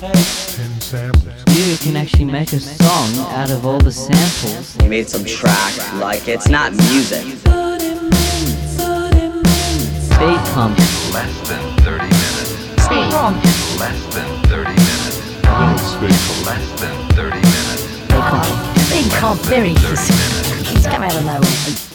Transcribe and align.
Ten 0.00 0.80
samples. 0.80 1.44
You 1.50 1.76
can 1.76 1.94
actually 1.94 2.24
make 2.24 2.54
a 2.54 2.58
song 2.58 3.18
out 3.34 3.50
of 3.50 3.66
all 3.66 3.78
the 3.78 3.92
samples. 3.92 4.74
He 4.76 4.88
made 4.88 5.10
some 5.10 5.26
track, 5.26 5.76
like 6.00 6.26
it's 6.26 6.48
not 6.48 6.72
music. 6.72 7.20
Speed 7.20 7.42
pump. 10.54 10.78
Less 11.12 11.48
than 11.48 11.76
30 11.84 11.98
minutes. 11.98 12.48
Speed 12.82 13.10
pump. 13.12 13.44
Less 13.78 14.14
than 14.14 14.42
30 14.44 14.70
minutes. 14.70 15.20
Less 16.46 16.80
than 16.80 17.08
30 17.10 17.36
minutes. 17.36 17.82
Speed 17.84 18.10
comp. 18.10 18.78
Speed 18.78 19.12
comp. 19.12 19.40
Very 19.42 19.72
easy. 19.72 20.14
He's 20.64 20.86
come 20.86 21.02
out 21.02 21.14
of 21.14 21.24
nowhere. 21.26 21.89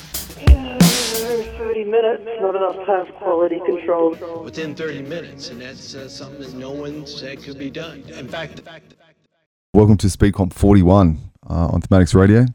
30 1.85 1.91
minutes, 1.91 2.41
not 2.41 2.55
enough 2.55 2.85
time 2.85 3.05
for 3.05 3.13
quality 3.13 3.59
control. 3.65 4.15
within 4.43 4.75
30 4.75 5.03
minutes, 5.03 5.49
and 5.49 5.61
that's 5.61 5.93
uh, 5.93 6.09
something 6.09 6.41
that 6.41 6.53
no 6.53 6.71
one 6.71 7.05
said 7.05 7.41
could 7.43 7.57
be 7.57 7.69
done. 7.69 8.03
In 8.17 8.27
fact, 8.27 8.61
Welcome 9.73 9.97
to 9.97 10.07
SpeedComp 10.07 10.53
41 10.53 11.17
uh, 11.49 11.53
on 11.53 11.81
Thematics 11.81 12.15
Radio. 12.15 12.45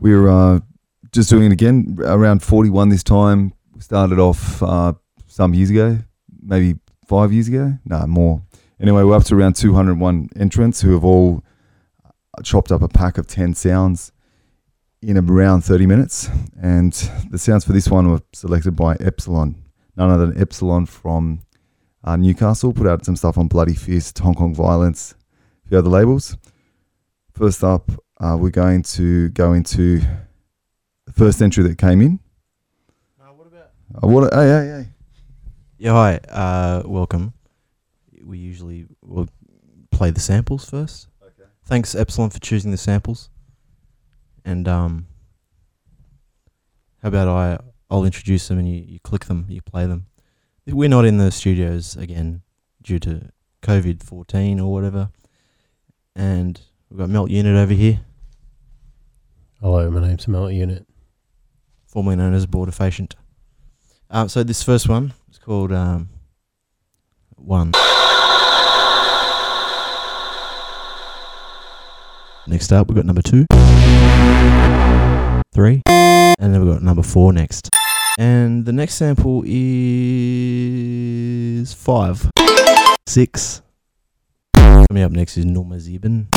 We're 0.00 0.28
uh, 0.28 0.60
just 1.12 1.30
doing 1.30 1.44
it 1.44 1.52
again, 1.52 1.98
around 2.00 2.42
41 2.42 2.88
this 2.88 3.04
time. 3.04 3.52
We 3.74 3.82
started 3.82 4.18
off 4.18 4.62
uh, 4.62 4.94
some 5.26 5.54
years 5.54 5.70
ago, 5.70 5.98
maybe 6.42 6.78
five 7.06 7.32
years 7.32 7.48
ago. 7.48 7.74
No, 7.84 8.06
more. 8.06 8.42
Anyway, 8.80 9.02
we're 9.02 9.16
up 9.16 9.24
to 9.24 9.36
around 9.36 9.56
201 9.56 10.30
entrants 10.36 10.80
who 10.80 10.94
have 10.94 11.04
all 11.04 11.44
chopped 12.42 12.72
up 12.72 12.82
a 12.82 12.88
pack 12.88 13.18
of 13.18 13.26
10 13.26 13.54
sounds 13.54 14.12
in 15.02 15.18
around 15.18 15.62
30 15.62 15.86
minutes. 15.86 16.28
And 16.60 16.92
the 17.30 17.38
sounds 17.38 17.64
for 17.64 17.72
this 17.72 17.88
one 17.88 18.10
were 18.10 18.22
selected 18.32 18.76
by 18.76 18.96
Epsilon, 19.00 19.62
none 19.96 20.10
other 20.10 20.26
than 20.26 20.40
Epsilon 20.40 20.86
from 20.86 21.40
uh, 22.04 22.16
Newcastle. 22.16 22.72
Put 22.72 22.86
out 22.86 23.04
some 23.04 23.16
stuff 23.16 23.38
on 23.38 23.48
Bloody 23.48 23.74
Fist, 23.74 24.18
Hong 24.18 24.34
Kong 24.34 24.54
Violence, 24.54 25.14
a 25.64 25.68
few 25.68 25.78
other 25.78 25.90
labels. 25.90 26.36
First 27.32 27.62
up, 27.62 27.90
uh, 28.18 28.36
we're 28.40 28.50
going 28.50 28.82
to 28.82 29.28
go 29.30 29.52
into 29.52 30.00
the 31.04 31.12
first 31.12 31.42
entry 31.42 31.62
that 31.64 31.78
came 31.78 32.00
in. 32.00 32.18
what 33.18 33.46
about? 33.46 33.70
Uh, 34.02 34.06
what? 34.08 34.34
Hey, 34.34 34.48
hey, 34.48 34.66
hey. 34.68 34.88
Yeah, 35.78 35.92
hi. 35.92 36.20
Uh, 36.28 36.82
welcome. 36.86 37.34
We 38.24 38.38
usually 38.38 38.86
will 39.02 39.28
play 39.90 40.10
the 40.10 40.20
samples 40.20 40.68
first. 40.68 41.08
Okay. 41.22 41.48
Thanks, 41.66 41.94
Epsilon, 41.94 42.30
for 42.30 42.40
choosing 42.40 42.70
the 42.70 42.78
samples. 42.78 43.28
And 44.46 44.66
um, 44.68 45.06
how 47.02 47.08
about 47.08 47.28
I? 47.28 47.58
I'll 47.90 48.04
introduce 48.04 48.48
them 48.48 48.58
and 48.58 48.68
you, 48.68 48.82
you 48.86 49.00
click 49.00 49.26
them, 49.26 49.46
you 49.48 49.60
play 49.60 49.86
them. 49.86 50.06
We're 50.66 50.88
not 50.88 51.04
in 51.04 51.18
the 51.18 51.30
studios 51.30 51.96
again 51.96 52.42
due 52.82 52.98
to 53.00 53.30
COVID 53.62 54.02
fourteen 54.02 54.58
or 54.60 54.72
whatever. 54.72 55.10
And 56.14 56.60
we've 56.88 56.98
got 56.98 57.10
Melt 57.10 57.30
Unit 57.30 57.56
over 57.56 57.74
here, 57.74 58.00
Hello, 59.60 59.90
my 59.90 60.06
name's 60.06 60.28
Melt 60.28 60.52
Unit. 60.52 60.86
formerly 61.86 62.16
known 62.16 62.34
as 62.34 62.46
Border 62.46 62.72
Patient. 62.72 63.16
Um, 64.10 64.28
so 64.28 64.42
this 64.42 64.62
first 64.62 64.88
one 64.88 65.12
is 65.30 65.38
called 65.38 65.72
um, 65.72 66.08
One. 67.36 67.72
Next 72.48 72.72
up, 72.72 72.86
we've 72.86 72.94
got 72.94 73.04
number 73.04 73.22
two, 73.22 73.44
three, 75.52 75.82
and 75.88 76.54
then 76.54 76.64
we've 76.64 76.72
got 76.72 76.80
number 76.80 77.02
four 77.02 77.32
next. 77.32 77.68
And 78.18 78.64
the 78.64 78.72
next 78.72 78.94
sample 78.94 79.42
is 79.44 79.54
five, 81.74 82.30
six. 83.08 83.62
Coming 84.54 85.02
up 85.02 85.10
next 85.10 85.36
is 85.36 85.44
Norma 85.44 85.74
Zeben. 85.76 86.28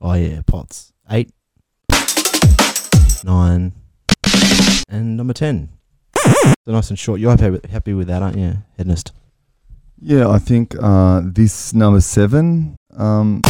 Oh 0.00 0.14
yeah, 0.14 0.40
pots. 0.46 0.94
Eight, 1.10 1.30
nine, 3.22 3.74
and 4.88 5.18
number 5.18 5.34
ten. 5.34 5.68
So 6.16 6.54
nice 6.72 6.88
and 6.88 6.98
short. 6.98 7.20
You're 7.20 7.36
happy 7.36 7.92
with, 7.92 8.06
that, 8.06 8.22
aren't 8.22 8.38
you, 8.38 8.56
Hedonist? 8.78 9.12
Yeah, 10.00 10.30
I 10.30 10.38
think 10.38 10.74
uh, 10.80 11.20
this 11.22 11.74
number 11.74 12.00
seven 12.00 12.76
um, 12.96 13.42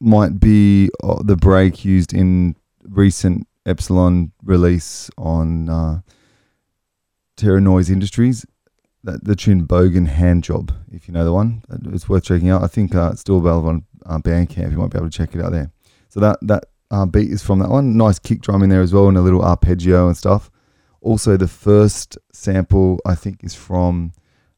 might 0.00 0.38
be 0.38 0.90
uh, 1.02 1.22
the 1.22 1.36
break 1.36 1.84
used 1.84 2.12
in 2.12 2.56
recent 2.82 3.46
Epsilon 3.64 4.32
release 4.42 5.10
on 5.18 5.68
uh, 5.68 6.00
Terra 7.36 7.60
Noise 7.60 7.90
Industries. 7.90 8.46
That, 9.04 9.24
the 9.24 9.36
tune 9.36 9.66
Bogan 9.66 10.08
Hand 10.08 10.42
Job, 10.42 10.72
if 10.90 11.06
you 11.06 11.14
know 11.14 11.24
the 11.24 11.32
one, 11.32 11.62
it's 11.92 12.08
worth 12.08 12.24
checking 12.24 12.48
out. 12.48 12.64
I 12.64 12.66
think 12.66 12.94
uh, 12.94 13.10
it's 13.12 13.20
still 13.20 13.38
available 13.38 13.68
on 13.68 13.84
uh, 14.04 14.18
Bandcamp. 14.18 14.72
You 14.72 14.78
might 14.78 14.90
be 14.90 14.98
able 14.98 15.08
to 15.08 15.16
check 15.16 15.34
it 15.34 15.40
out 15.40 15.52
there. 15.52 15.70
So 16.08 16.18
that 16.20 16.38
that 16.42 16.64
uh, 16.90 17.06
beat 17.06 17.30
is 17.30 17.42
from 17.42 17.60
that 17.60 17.68
one. 17.68 17.96
Nice 17.96 18.18
kick 18.18 18.40
drum 18.40 18.62
in 18.62 18.68
there 18.68 18.80
as 18.80 18.92
well, 18.92 19.08
and 19.08 19.16
a 19.16 19.20
little 19.20 19.42
arpeggio 19.42 20.08
and 20.08 20.16
stuff. 20.16 20.50
Also, 21.00 21.36
the 21.36 21.46
first 21.46 22.18
sample 22.32 23.00
I 23.06 23.14
think 23.14 23.44
is 23.44 23.54
from 23.54 24.12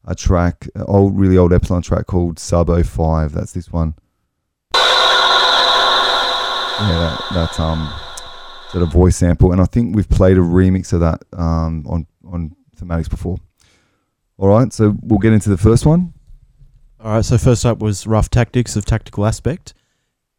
a 0.09 0.15
track, 0.15 0.67
an 0.75 0.83
old, 0.87 1.17
really 1.17 1.37
old 1.37 1.53
Epsilon 1.53 1.83
track 1.83 2.07
called 2.07 2.39
Sub 2.39 2.67
05. 2.67 3.31
That's 3.31 3.53
this 3.53 3.71
one. 3.71 3.93
Yeah, 6.81 6.97
that, 6.97 7.25
that's 7.33 7.59
um, 7.59 7.93
sort 8.69 8.83
of 8.83 8.91
voice 8.91 9.17
sample, 9.17 9.51
and 9.51 9.61
I 9.61 9.65
think 9.65 9.95
we've 9.95 10.09
played 10.09 10.37
a 10.37 10.41
remix 10.41 10.93
of 10.93 11.01
that 11.01 11.21
um 11.33 11.85
on 11.87 12.07
on 12.25 12.55
thematics 12.75 13.09
before. 13.09 13.37
All 14.37 14.47
right, 14.47 14.71
so 14.71 14.95
we'll 15.01 15.19
get 15.19 15.33
into 15.33 15.49
the 15.49 15.57
first 15.57 15.85
one. 15.85 16.13
All 17.01 17.13
right. 17.13 17.25
So 17.25 17.37
first 17.37 17.65
up 17.65 17.79
was 17.79 18.07
Ruff 18.07 18.29
Tactics 18.29 18.75
of 18.75 18.85
Tactical 18.85 19.25
Aspect, 19.25 19.73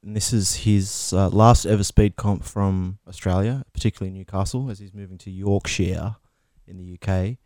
and 0.03 0.17
this 0.17 0.33
is 0.33 0.57
his 0.57 1.13
uh, 1.13 1.29
last 1.29 1.67
ever 1.67 1.85
speed 1.85 2.17
comp 2.17 2.43
from 2.43 2.99
Australia, 3.07 3.65
particularly 3.73 4.17
Newcastle, 4.17 4.71
as 4.71 4.79
he's 4.79 4.95
moving 4.95 5.19
to 5.19 5.31
Yorkshire 5.31 6.17
in 6.67 6.79
the 6.79 6.99
UK. 6.99 7.37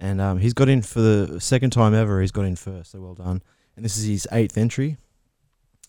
And 0.00 0.20
um, 0.20 0.38
he's 0.38 0.54
got 0.54 0.68
in 0.68 0.82
for 0.82 1.00
the 1.00 1.40
second 1.40 1.70
time 1.70 1.94
ever. 1.94 2.20
He's 2.20 2.30
got 2.30 2.44
in 2.44 2.56
first, 2.56 2.92
so 2.92 3.00
well 3.00 3.14
done. 3.14 3.42
And 3.76 3.84
this 3.84 3.96
is 3.96 4.04
his 4.04 4.28
eighth 4.32 4.56
entry. 4.56 4.96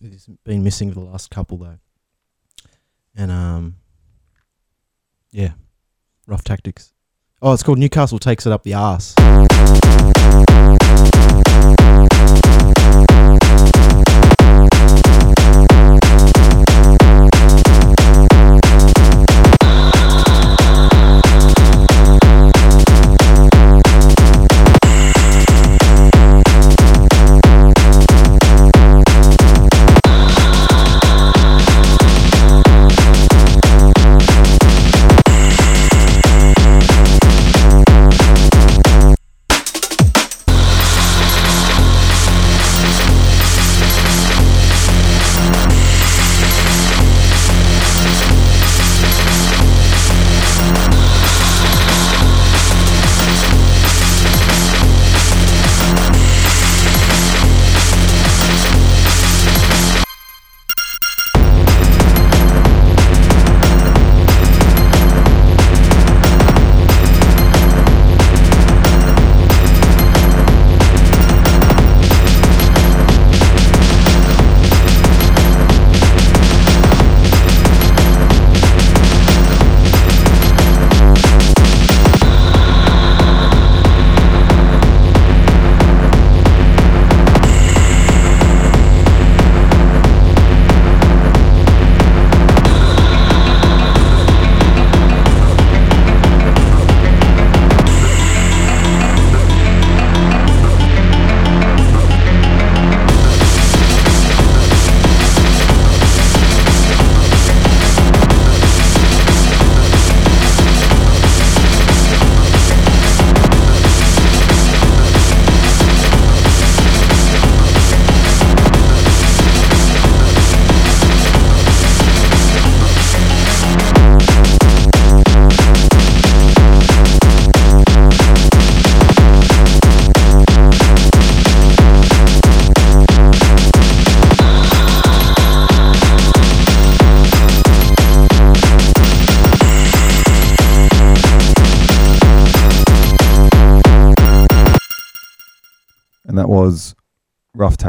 He's 0.02 0.28
been 0.44 0.64
missing 0.64 0.90
for 0.90 1.00
the 1.00 1.06
last 1.06 1.30
couple 1.30 1.58
though. 1.58 1.80
And 3.16 3.31
um, 3.31 3.75
yeah, 5.31 5.52
ruff 6.25 6.44
tactics. 6.44 6.94
Oh, 7.42 7.53
it's 7.53 7.64
called 7.64 7.80
Newcastle 7.80 8.20
takes 8.20 8.46
it 8.46 8.52
up 8.52 8.64
the 8.64 8.74
arse. 8.74 9.16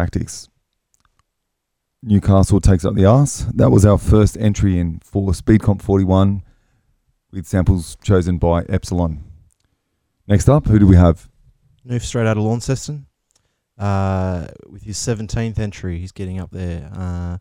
Tactics. 0.01 0.49
Newcastle 2.03 2.59
takes 2.59 2.87
up 2.87 2.95
the 2.95 3.05
arse. 3.05 3.45
That 3.53 3.69
was 3.69 3.85
our 3.85 3.99
first 3.99 4.39
entry 4.39 4.79
in 4.79 5.01
for 5.05 5.35
Speed 5.35 5.61
Comp 5.61 5.83
41 5.83 6.43
with 7.31 7.47
samples 7.47 7.99
chosen 8.03 8.39
by 8.39 8.63
Epsilon. 8.63 9.23
Next 10.27 10.49
up, 10.49 10.67
who 10.67 10.79
do 10.79 10.87
we 10.87 10.97
have? 10.97 11.29
Nufe 11.87 12.01
straight 12.01 12.27
out 12.27 12.39
of 12.39 12.45
Launceston. 12.45 13.09
Uh, 13.77 14.47
with 14.71 14.85
his 14.85 14.97
17th 14.97 15.59
entry, 15.59 15.99
he's 15.99 16.13
getting 16.13 16.41
up 16.41 16.51
there. 16.51 16.91
Uh, 16.95 17.37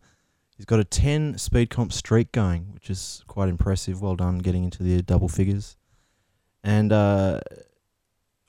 he's 0.58 0.66
got 0.66 0.82
a 0.82 0.84
10 0.84 1.38
speed 1.38 1.70
comp 1.70 1.94
streak 1.94 2.34
going, 2.34 2.74
which 2.74 2.90
is 2.90 3.24
quite 3.28 3.48
impressive. 3.48 4.02
Well 4.02 4.18
done 4.18 4.40
getting 4.40 4.66
into 4.66 4.84
the 4.84 5.02
double 5.02 5.30
figures. 5.30 5.78
And 6.62 6.92
uh, 6.92 7.40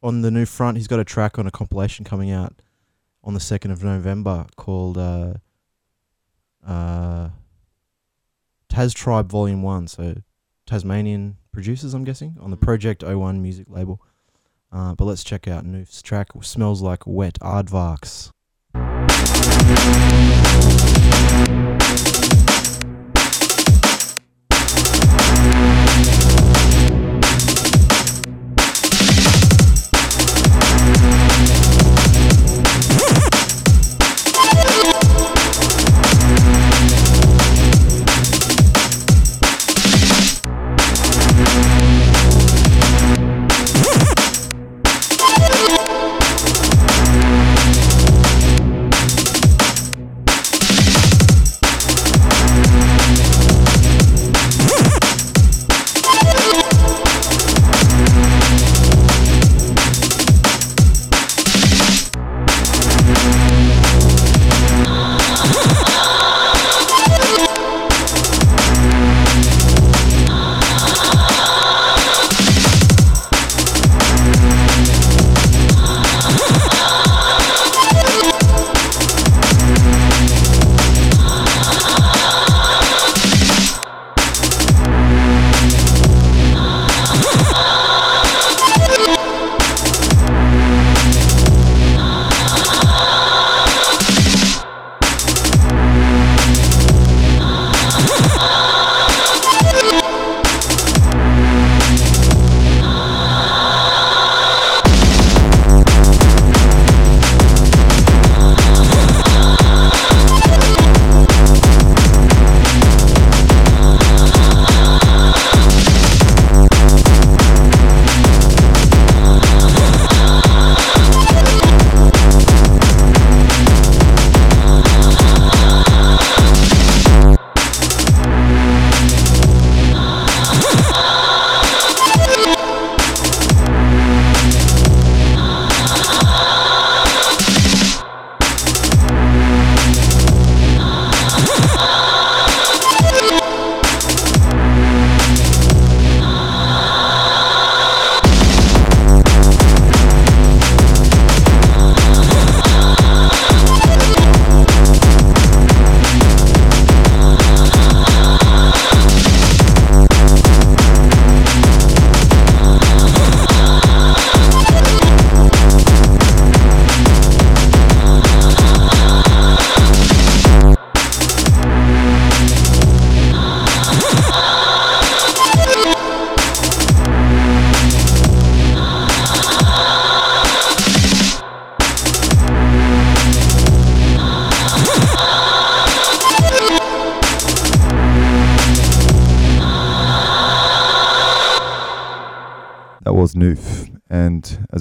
on 0.03 0.23
the 0.23 0.33
new 0.33 0.47
front, 0.47 0.79
he's 0.79 0.89
got 0.89 0.99
a 0.99 1.05
track 1.05 1.39
on 1.39 1.47
a 1.47 1.53
compilation 1.53 2.05
coming 2.05 2.33
out 2.33 2.61
on 3.23 3.35
the 3.35 3.41
2nd 3.41 3.71
of 3.71 3.85
November 3.85 4.47
called 4.57 4.97
uh, 4.99 5.35
uh, 6.67 7.31
Taz 8.69 8.95
Tribe 8.95 9.31
Volume 9.31 9.63
1. 9.63 9.89
So 9.89 10.15
Tasmanian 10.67 11.37
producers, 11.53 11.95
I'm 11.95 12.05
guessing, 12.05 12.37
on 12.41 12.51
the 12.51 12.57
Project 12.57 13.03
01 13.03 13.43
music 13.43 13.67
label. 13.69 14.01
Uh, 14.73 14.95
but 14.95 15.05
let's 15.05 15.25
check 15.25 15.49
out 15.49 15.65
Nufe's 15.65 16.01
track. 16.01 16.29
Smells 16.43 16.81
like 16.81 17.07
wet 17.07 17.39
aardvarks. 17.41 18.31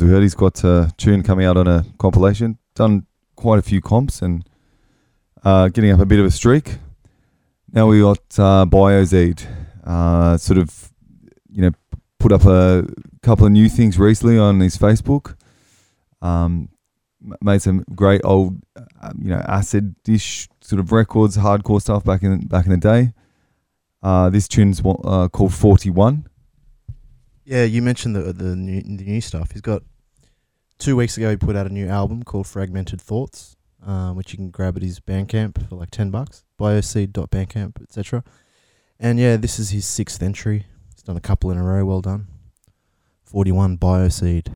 Heard, 0.10 0.24
he's 0.24 0.36
got 0.36 0.64
a 0.64 0.92
tune 0.98 1.24
coming 1.24 1.46
out 1.46 1.58
on 1.58 1.68
a 1.68 1.86
compilation. 1.98 2.58
Done 2.76 3.06
quite 3.36 3.60
a 3.60 3.62
few 3.62 3.82
comps 3.82 4.22
and 4.22 4.44
uh, 5.44 5.70
getting 5.70 5.92
up 5.92 6.00
a 6.00 6.06
bit 6.06 6.20
of 6.20 6.26
a 6.26 6.32
streak. 6.32 6.78
Now 7.72 7.88
we 7.88 8.02
got 8.02 8.20
uh, 8.38 8.66
Bioxeed. 8.66 9.46
Uh, 9.84 10.38
sort 10.38 10.60
of, 10.60 10.92
you 11.50 11.62
know, 11.62 11.72
put 12.20 12.32
up 12.32 12.46
a 12.46 12.86
couple 13.22 13.46
of 13.46 13.52
new 13.52 13.70
things 13.70 13.98
recently 13.98 14.38
on 14.38 14.60
his 14.60 14.78
Facebook. 14.78 15.36
Um, 16.22 16.70
made 17.42 17.62
some 17.62 17.84
great 17.96 18.22
old, 18.24 18.62
uh, 18.76 19.12
you 19.18 19.30
know, 19.30 19.42
acid 19.48 19.96
dish 20.04 20.48
sort 20.62 20.80
of 20.80 20.92
records, 20.92 21.38
hardcore 21.38 21.82
stuff 21.82 22.04
back 22.04 22.24
in 22.24 22.48
back 22.48 22.66
in 22.66 22.72
the 22.72 22.78
day. 22.78 23.14
Uh, 24.04 24.30
this 24.30 24.48
tune's 24.48 24.82
uh, 24.86 25.28
called 25.30 25.54
Forty 25.54 25.90
One. 25.90 26.28
Yeah, 27.46 27.64
you 27.64 27.82
mentioned 27.82 28.16
the 28.16 28.34
the 28.34 28.56
new, 28.56 28.82
the 28.82 29.06
new 29.06 29.22
stuff. 29.22 29.52
He's 29.52 29.62
got 29.62 29.84
two 30.80 30.96
weeks 30.96 31.18
ago. 31.18 31.30
He 31.30 31.38
put 31.38 31.56
out 31.56 31.68
a 31.68 31.74
new 31.74 31.88
album 31.88 32.24
called 32.24 32.48
Fragmented 32.48 33.00
Thoughts, 33.00 33.56
uh, 33.86 34.12
which 34.14 34.32
you 34.34 34.38
can 34.38 34.50
grab 34.50 34.76
at 34.78 34.82
his 34.82 35.00
Bandcamp 35.00 35.70
for 35.70 35.76
like 35.76 35.92
ten 35.92 36.10
bucks. 36.10 36.44
Bioxeed.bandcamp, 36.60 37.82
etc. 37.84 38.24
And 39.00 39.20
yeah, 39.20 39.38
this 39.38 39.60
is 39.60 39.70
his 39.70 39.86
sixth 39.86 40.24
entry. 40.24 40.66
He's 40.96 41.04
done 41.04 41.18
a 41.18 41.22
couple 41.22 41.52
in 41.52 41.58
a 41.58 41.64
row. 41.64 41.86
Well 41.86 42.02
done. 42.02 42.28
Forty-one 43.24 43.78
Bioxeed. 43.78 44.54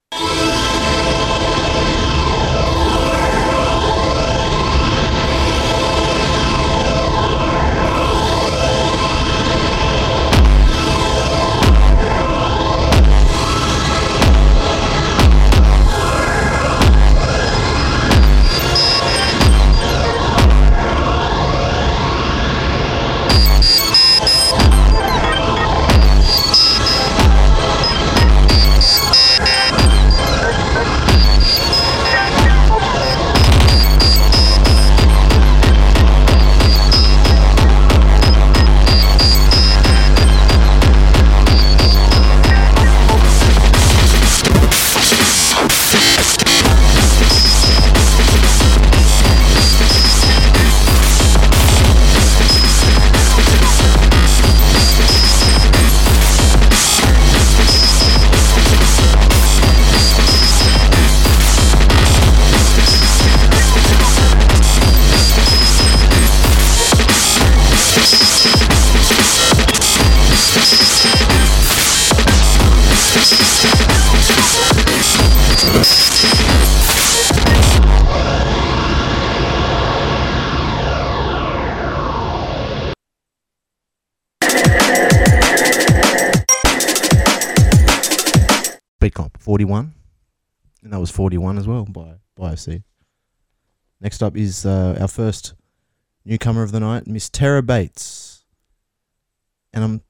41. 89.74 89.94
And 90.84 90.94
that 90.94 91.00
was 91.00 91.10
41 91.10 91.58
as 91.58 91.68
well 91.68 91.86
by, 91.86 92.16
by 92.36 92.52
OC. 92.52 92.82
Next 94.00 94.22
up 94.22 94.38
is 94.38 94.66
uh, 94.66 94.98
our 95.00 95.08
first 95.08 95.54
newcomer 96.26 96.62
of 96.62 96.72
the 96.72 96.80
night, 96.80 97.08
Miss 97.08 97.30
Terra 97.30 97.64
Bates. 97.64 98.44
And 99.74 99.84
I'm, 99.84 100.02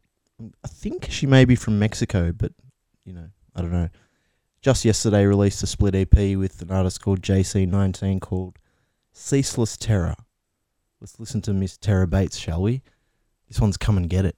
I 0.63 0.67
think 0.67 1.09
she 1.09 1.25
may 1.27 1.45
be 1.45 1.55
from 1.55 1.79
Mexico, 1.79 2.33
but, 2.33 2.51
you 3.05 3.13
know, 3.13 3.29
I 3.55 3.61
don't 3.61 3.71
know. 3.71 3.89
Just 4.61 4.83
yesterday 4.83 5.25
released 5.25 5.63
a 5.63 5.67
split 5.67 5.95
EP 5.95 6.37
with 6.37 6.61
an 6.61 6.71
artist 6.71 7.01
called 7.01 7.21
JC19 7.21 8.19
called 8.19 8.57
Ceaseless 9.13 9.77
Terror. 9.77 10.15
Let's 10.99 11.19
listen 11.19 11.41
to 11.43 11.53
Miss 11.53 11.77
Terra 11.77 12.07
Bates, 12.07 12.37
shall 12.37 12.61
we? 12.61 12.81
This 13.47 13.61
one's 13.61 13.77
Come 13.77 13.97
and 13.97 14.09
Get 14.09 14.25
It. 14.25 14.35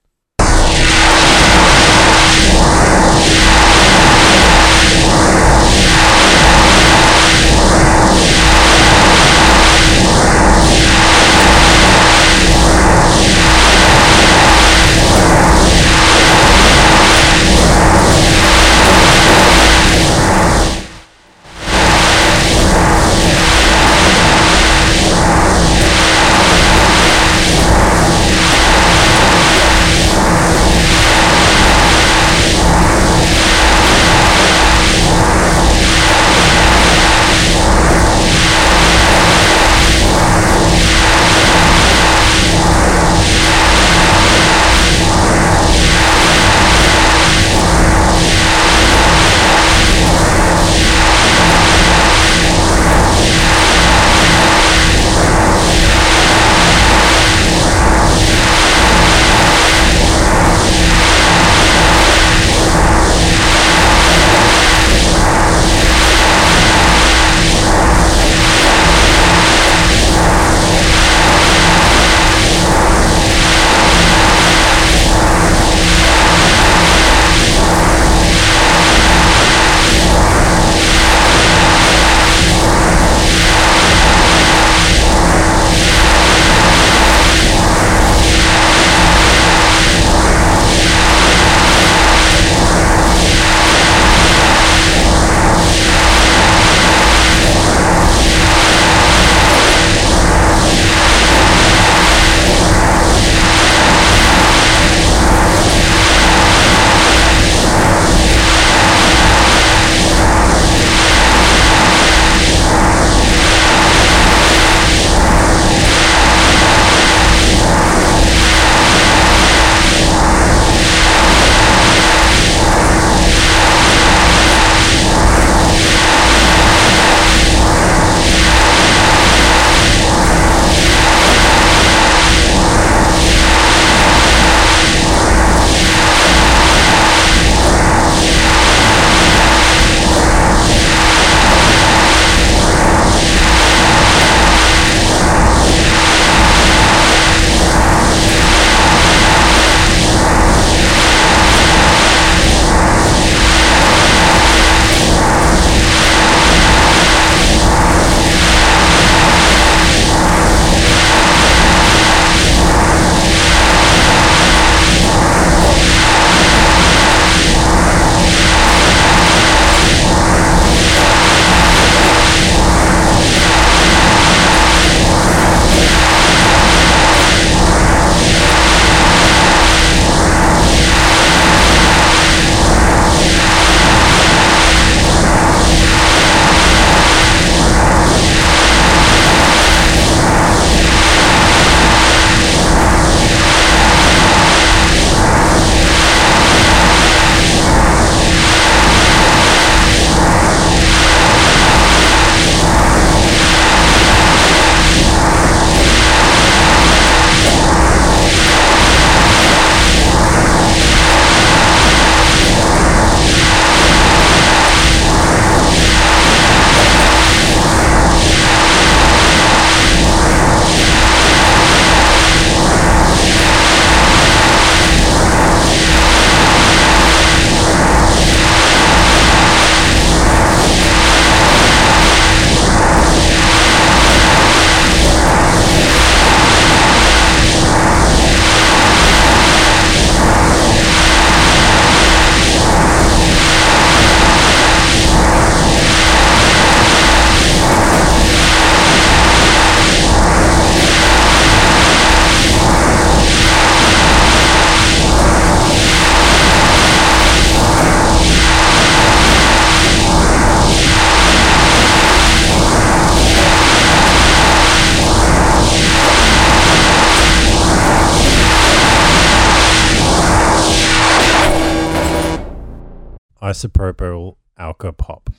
Isopropyl 273.46 274.34
Alka 274.58 274.92
Pop. 274.92 275.30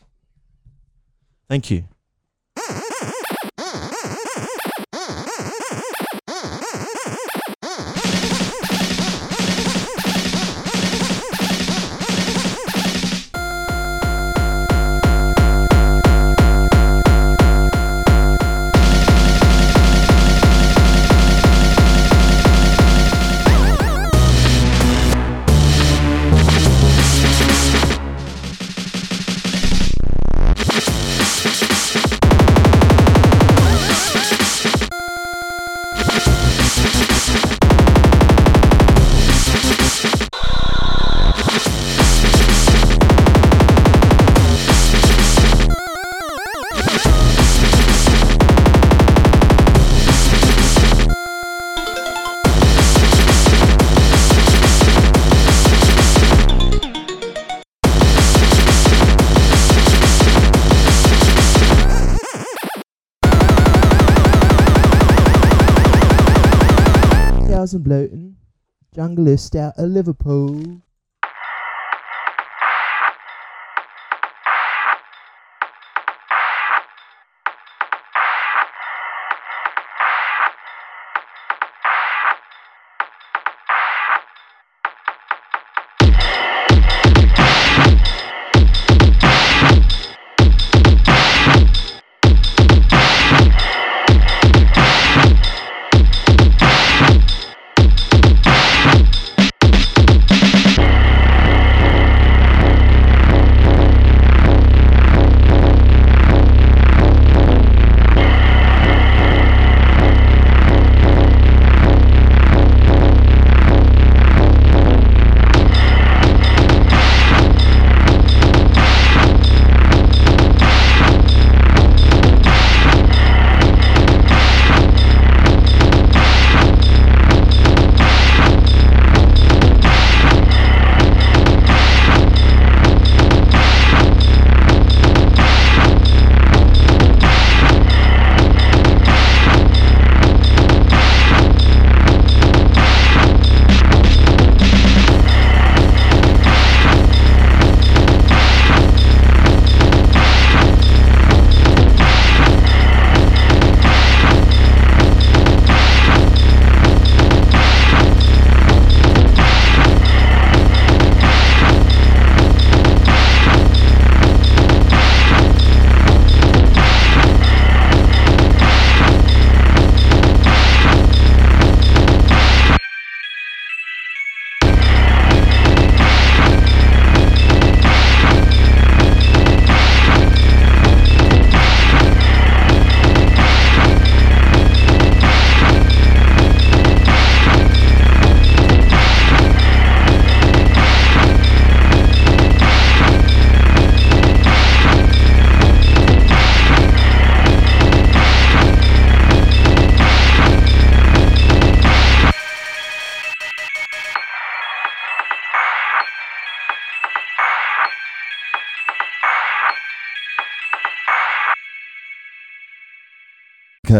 Thank 1.49 1.69
you. 1.69 1.83
Junglist 68.97 69.53
out 69.55 69.77
of 69.77 69.91
Liverpool. 69.91 70.81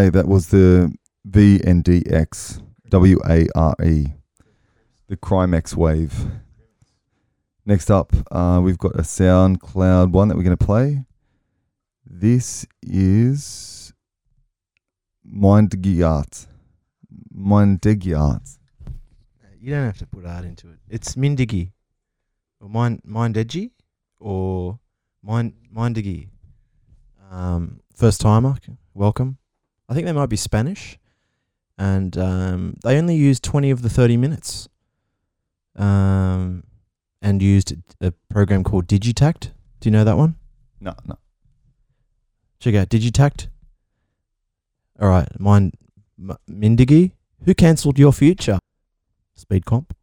That 0.10 0.28
was 0.28 0.48
the 0.48 0.94
VNDX 1.30 2.62
W 2.90 3.20
A 3.30 3.48
R 3.56 3.76
E, 3.84 4.06
the 5.08 5.18
Crimex 5.18 5.76
wave. 5.76 6.28
Next 7.66 7.92
up, 7.92 8.14
uh, 8.32 8.62
we've 8.64 8.78
got 8.78 8.96
a 8.96 9.02
SoundCloud 9.02 10.12
one 10.12 10.30
that 10.30 10.38
we're 10.38 10.44
going 10.44 10.58
to 10.58 10.66
play. 10.66 11.04
This 12.06 12.66
is 12.82 13.92
Mindegiart. 15.30 16.48
Mindegiart. 17.36 18.58
You 19.60 19.72
don't 19.72 19.86
have 19.86 19.98
to 19.98 20.06
put 20.06 20.26
art 20.26 20.46
into 20.46 20.70
it. 20.70 20.80
It's 20.88 21.16
Mindigi, 21.16 21.72
or 22.62 22.70
Mind 22.70 23.02
Mindegi, 23.06 23.72
or 24.20 24.80
Mind 25.22 25.54
Mindigi. 25.76 26.30
Um, 27.30 27.82
first 27.94 28.22
timer, 28.22 28.56
welcome. 28.94 29.38
I 29.90 29.94
think 29.94 30.06
they 30.06 30.14
might 30.14 30.30
be 30.30 30.36
Spanish, 30.36 30.98
and 31.78 32.18
um, 32.18 32.76
they 32.84 32.98
only 32.98 33.16
used 33.16 33.44
twenty 33.44 33.70
of 33.72 33.82
the 33.82 33.90
thirty 33.90 34.18
minutes. 34.18 34.68
Um, 35.76 36.64
and 37.22 37.42
used 37.42 37.76
a 38.00 38.12
program 38.30 38.64
called 38.64 38.88
Digitakt. 38.88 39.52
Do 39.80 39.90
you 39.90 39.92
know 39.92 40.04
that 40.04 40.18
one? 40.18 40.36
No, 40.80 40.94
no. 41.06 41.18
Check 42.60 42.76
out 42.76 42.90
Digitakt. 42.90 43.48
All 45.00 45.10
right, 45.10 45.28
mine 45.40 45.72
M- 46.20 46.38
Mindigi. 46.50 47.12
Who 47.46 47.54
cancelled 47.54 48.00
your 48.00 48.14
future? 48.14 48.60
Speed 49.36 49.66
comp. 49.66 49.96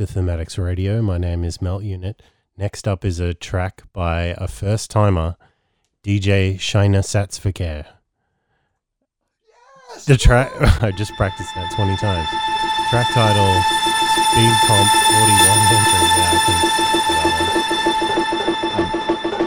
To 0.00 0.06
Thematics 0.06 0.56
Radio. 0.56 1.02
My 1.02 1.18
name 1.18 1.44
is 1.44 1.60
Melt 1.60 1.82
Unit. 1.82 2.22
Next 2.56 2.88
up 2.88 3.04
is 3.04 3.20
a 3.20 3.34
track 3.34 3.82
by 3.92 4.34
a 4.38 4.48
first 4.48 4.90
timer, 4.90 5.36
DJ 6.02 6.54
Schienenersatzverkehr. 6.54 7.84
The 10.06 10.16
track, 10.16 10.52
I 10.82 10.90
just 10.92 11.12
practiced 11.16 11.50
that 11.54 11.70
20 11.72 11.98
times. 11.98 12.26
Track 12.88 13.12
title 13.12 13.52
Speed 14.32 14.56
Comp 14.64 14.88
41 14.88 15.68
Entry. 15.76 16.06
Yeah, 18.72 19.36
I 19.36 19.39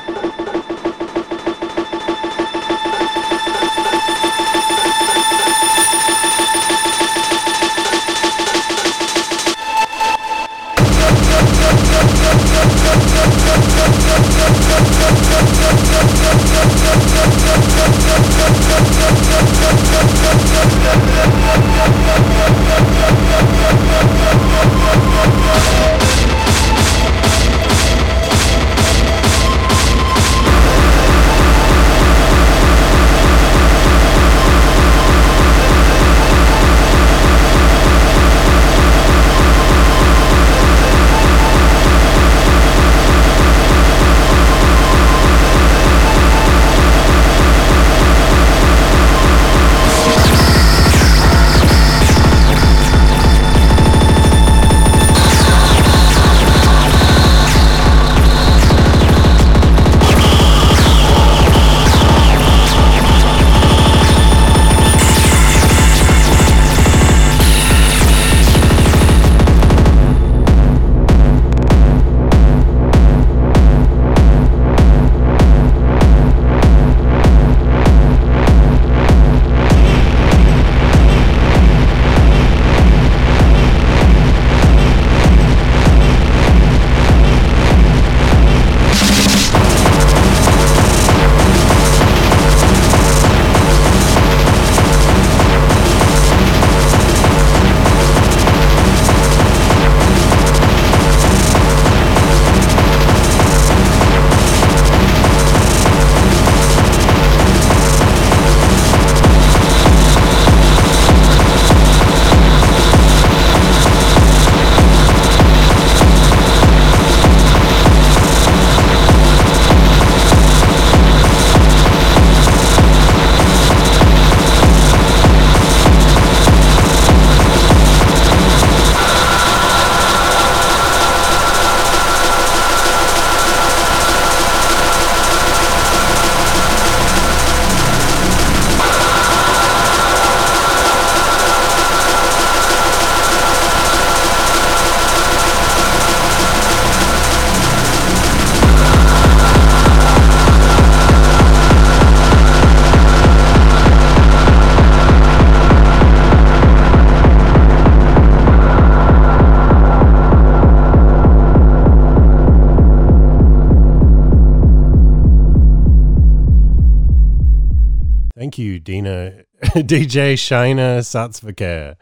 DJ 169.94 170.34
Schienenersatzverkehr. 170.34 171.98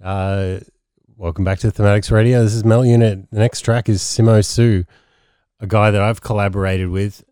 Uh, 0.00 0.60
welcome 1.16 1.44
back 1.44 1.58
to 1.58 1.66
Thematics 1.66 2.12
Radio. 2.12 2.44
This 2.44 2.54
is 2.54 2.64
Mel 2.64 2.86
Unit. 2.86 3.28
The 3.32 3.40
next 3.40 3.62
track 3.62 3.88
is 3.88 4.02
Simo 4.02 4.44
Soo, 4.44 4.84
a 5.58 5.66
guy 5.66 5.90
that 5.90 6.00
I've 6.00 6.20
collaborated 6.20 6.90
with. 6.90 7.24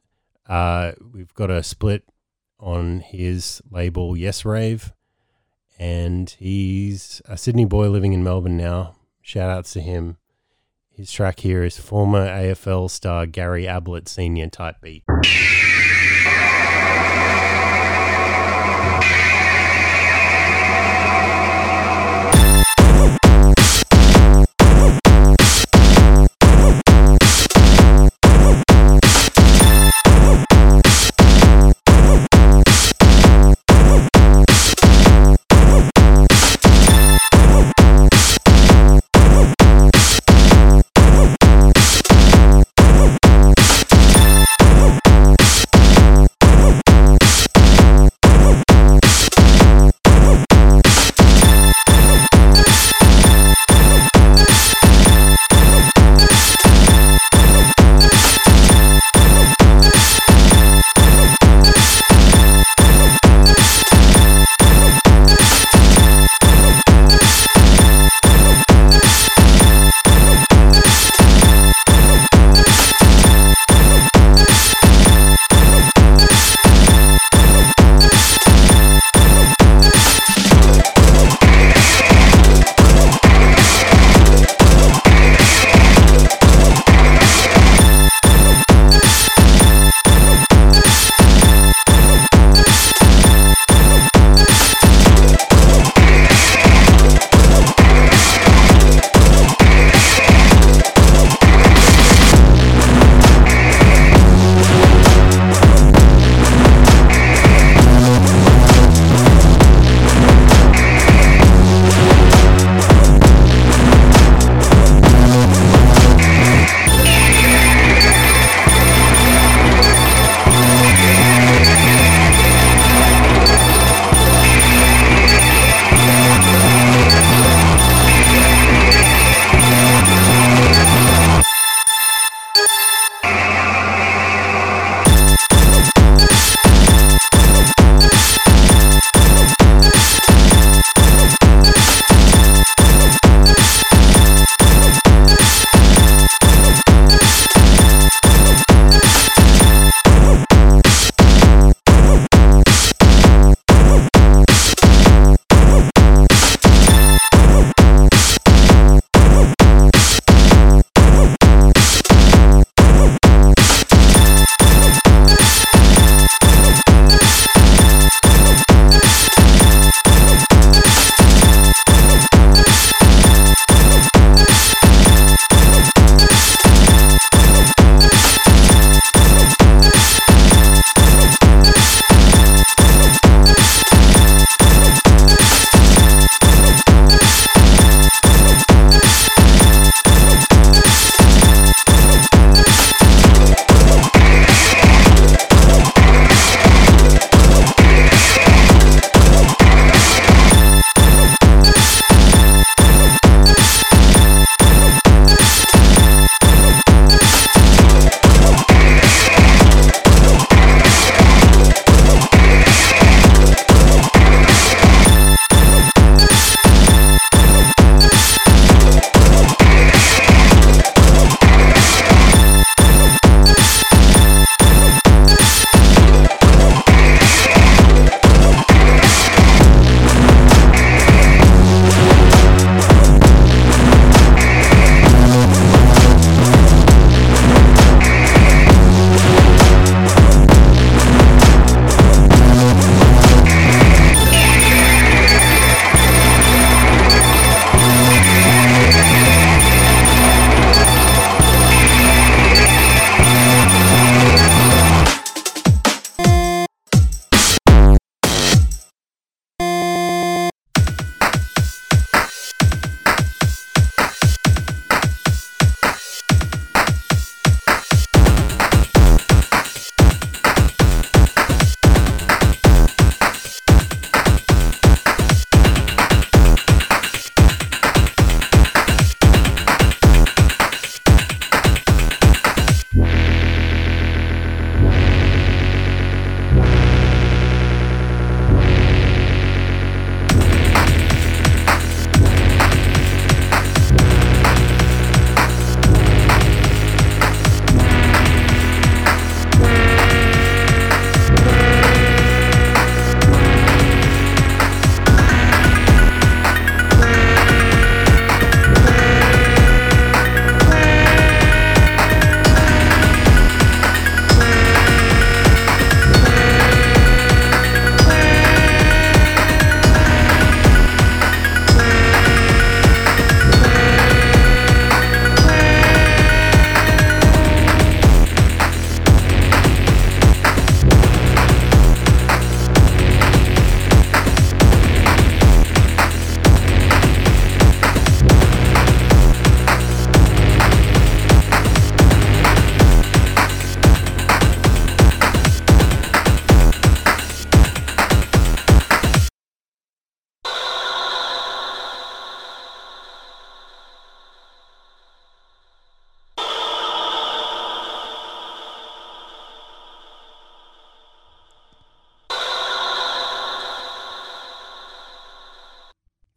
Uh, 0.49 0.91
we've 1.15 1.33
got 1.35 1.53
a 1.53 1.63
split 1.63 2.03
on 2.59 2.99
his 2.99 3.63
label 3.71 4.17
Yes 4.17 4.45
Rave, 4.45 4.93
and 5.79 6.29
he's 6.31 7.23
a 7.27 7.37
Sydney 7.37 7.65
boy 7.65 7.89
living 7.89 8.13
in 8.13 8.25
Melbourne 8.25 8.57
now. 8.57 8.97
Shout 9.21 9.51
outs 9.51 9.73
to 9.75 9.81
him. 9.81 10.17
His 10.91 11.13
track 11.13 11.39
here 11.39 11.63
is 11.63 11.79
former 11.79 12.27
AFL 12.27 12.91
star 12.91 13.25
Gary 13.27 13.69
Ablett 13.69 14.09
Senior 14.09 14.49
type 14.49 14.81
beat. 14.83 15.05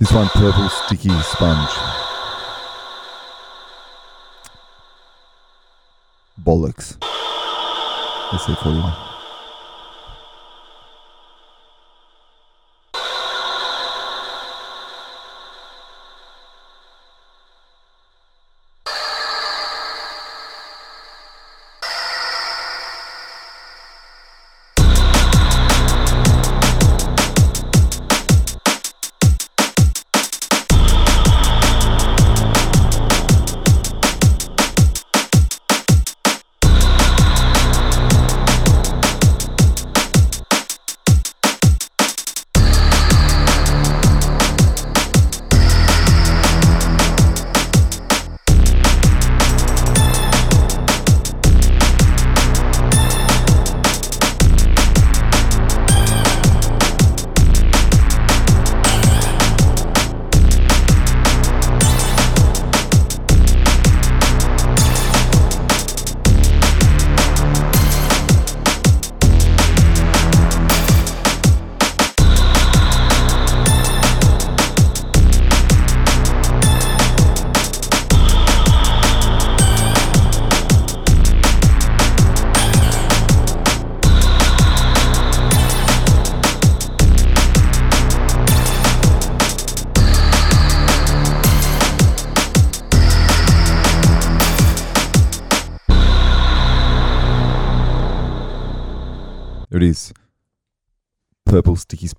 This 0.05 0.13
one, 0.13 0.27
Purple 0.27 0.69
Sticky 0.69 1.09
Sponge. 1.21 1.71
Bollocks. 6.43 6.95
SC41. 8.29 9.14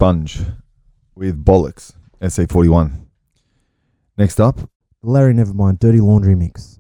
Sponge 0.07 0.39
with 1.17 1.45
Bollocks. 1.45 1.95
SA41. 2.21 3.07
Next 4.17 4.39
up, 4.39 4.71
Larry 5.03 5.35
Nevermind 5.35 5.81
Dirty 5.81 6.01
Laundry 6.01 6.37
Mix. 6.37 6.76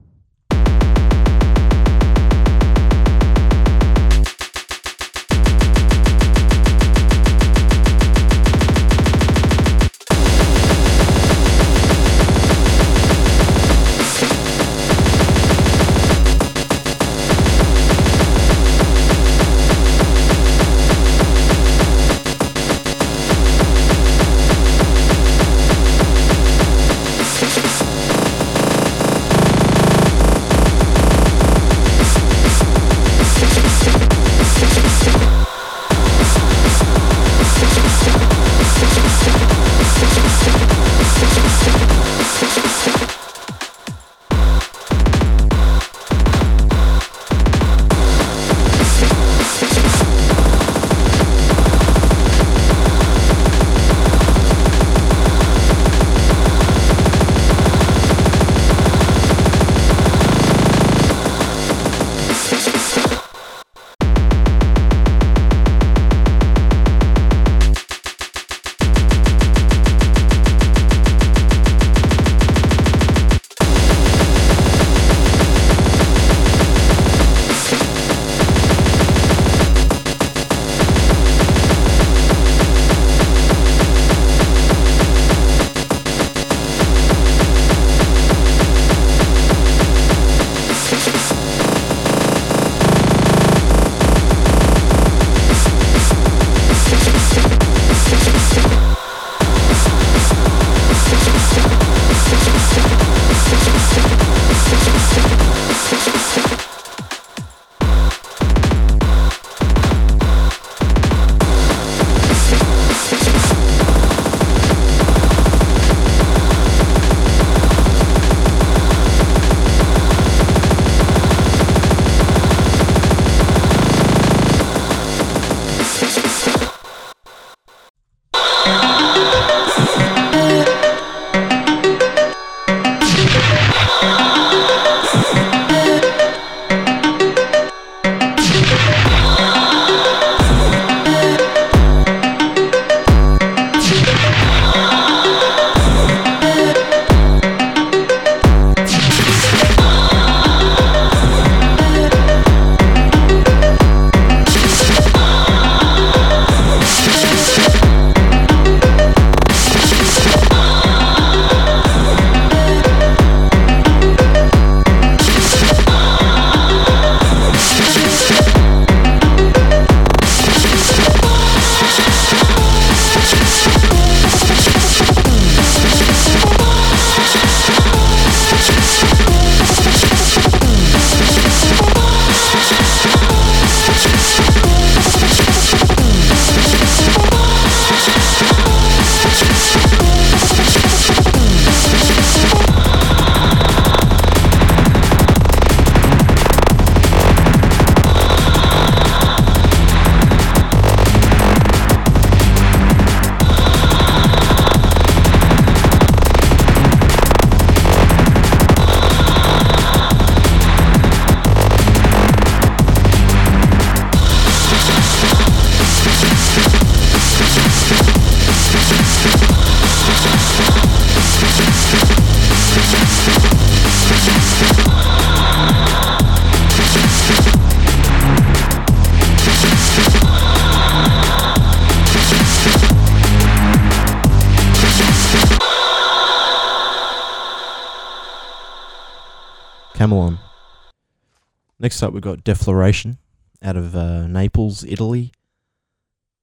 Next 241.97 242.03
up, 242.03 242.13
we've 242.13 242.21
got 242.21 242.45
Defloration 242.45 243.17
out 243.63 243.79
of 243.79 243.97
uh, 243.97 244.27
Naples, 244.27 244.85
Italy. 244.85 245.33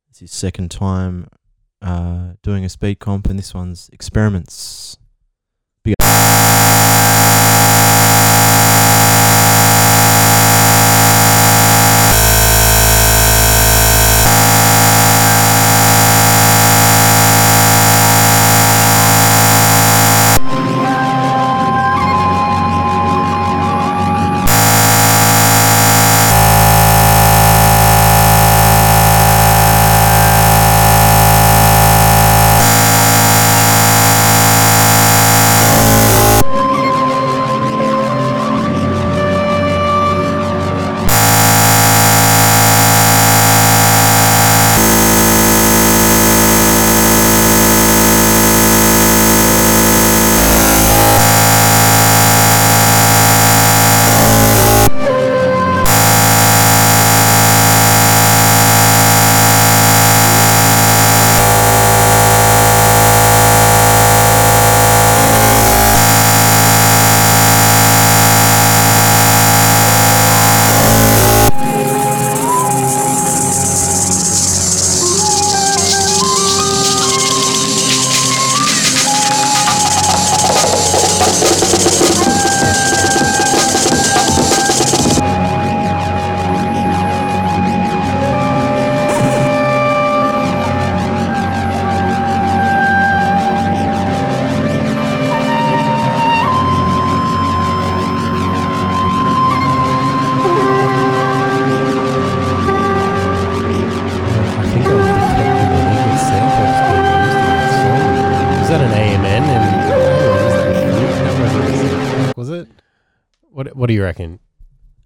It's 0.10 0.18
his 0.18 0.32
second 0.32 0.72
time 0.72 1.28
uh, 1.80 2.34
doing 2.42 2.66
a 2.66 2.70
speed 2.70 2.98
comp, 2.98 3.30
and 3.30 3.38
this 3.38 3.54
one's 3.54 3.88
Experiments. 3.94 4.56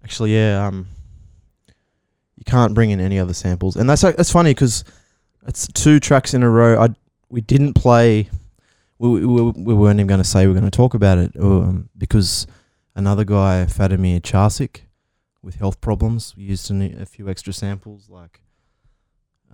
Actually, 0.08 0.34
yeah. 0.34 0.66
Um, 0.66 0.86
you 2.38 2.44
can't 2.46 2.72
bring 2.72 2.88
in 2.88 2.98
any 2.98 3.18
other 3.18 3.34
samples, 3.34 3.76
and 3.76 3.90
that's 3.90 4.00
that's 4.00 4.32
funny 4.32 4.52
because 4.52 4.82
it's 5.46 5.68
two 5.68 6.00
tracks 6.00 6.32
in 6.32 6.42
a 6.42 6.48
row. 6.48 6.82
I 6.82 6.88
we 7.28 7.42
didn't 7.42 7.74
play. 7.74 8.30
We 8.98 9.26
we, 9.26 9.42
we 9.50 9.74
weren't 9.74 10.00
even 10.00 10.06
going 10.06 10.22
to 10.22 10.24
say 10.24 10.46
we 10.46 10.52
are 10.52 10.58
going 10.58 10.64
to 10.64 10.74
talk 10.74 10.94
about 10.94 11.18
it 11.18 11.32
um, 11.38 11.90
because 11.98 12.46
another 12.94 13.22
guy, 13.22 13.66
Fatimir 13.68 14.22
Charsik, 14.22 14.80
with 15.42 15.56
health 15.56 15.78
problems, 15.82 16.32
used 16.38 16.70
a 16.70 17.04
few 17.04 17.28
extra 17.28 17.52
samples 17.52 18.08
like 18.08 18.40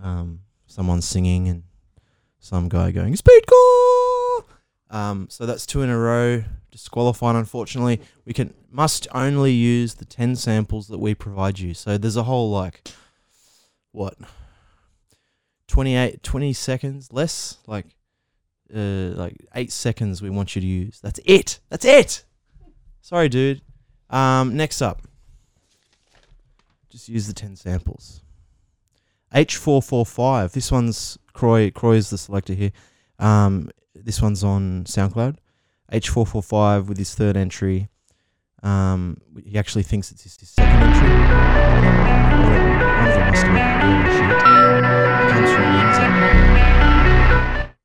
um, 0.01 0.39
someone 0.67 1.01
singing 1.01 1.49
and 1.49 1.63
some 2.39 2.69
guy 2.69 2.91
going 2.91 3.13
speedcore. 3.15 3.94
Um, 4.95 5.27
so 5.29 5.45
that's 5.45 5.65
two 5.65 5.81
in 5.81 5.89
a 5.89 5.97
row, 5.97 6.45
disqualified. 6.71 7.35
Unfortunately, 7.35 7.99
we 8.23 8.31
can 8.31 8.53
must 8.71 9.09
only 9.13 9.51
use 9.51 9.95
the 9.95 10.05
ten 10.05 10.37
samples 10.37 10.87
that 10.87 10.99
we 10.99 11.13
provide 11.13 11.59
you. 11.59 11.73
So 11.73 11.97
there's 11.97 12.15
a 12.15 12.23
whole 12.23 12.49
like 12.49 12.87
what 13.91 14.15
28, 15.67 16.23
20 16.23 16.53
seconds 16.53 17.11
less, 17.11 17.57
like 17.67 17.87
uh, 18.73 18.79
like 19.17 19.35
eight 19.53 19.73
seconds. 19.73 20.21
We 20.21 20.29
want 20.29 20.55
you 20.55 20.61
to 20.61 20.67
use. 20.67 21.01
That's 21.01 21.19
it. 21.25 21.59
That's 21.69 21.83
it. 21.83 22.23
Sorry, 23.01 23.27
dude. 23.27 23.61
Um, 24.09 24.55
next 24.55 24.81
up, 24.81 25.01
just 26.89 27.09
use 27.09 27.27
the 27.27 27.33
ten 27.33 27.57
samples. 27.57 28.21
H445. 29.33 30.53
This 30.53 30.71
one's 30.71 31.19
Croy. 31.33 31.69
Croy 31.69 31.95
is 31.97 32.11
the 32.11 32.17
selector 32.17 32.53
here. 32.53 32.71
Um, 33.19 33.69
this 33.93 34.21
one's 34.21 34.43
on 34.43 34.83
SoundCloud. 34.85 35.37
H445 35.91 36.87
with 36.87 36.97
his 36.97 37.13
third 37.15 37.37
entry. 37.37 37.89
Um, 38.63 39.17
he 39.43 39.57
actually 39.57 39.83
thinks 39.83 40.11
it's 40.11 40.23
his, 40.23 40.37
his 40.37 40.49
second 40.49 40.81
entry. 40.81 41.09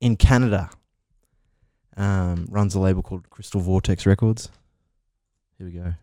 In 0.01 0.17
Canada. 0.17 0.71
Um, 1.97 2.47
runs 2.49 2.75
a 2.75 2.81
label 2.81 3.03
called 3.03 3.29
Crystal 3.29 3.61
Vortex 3.61 4.07
Records. 4.07 4.49
Here 5.59 5.67
we 5.67 5.73
go. 5.73 5.95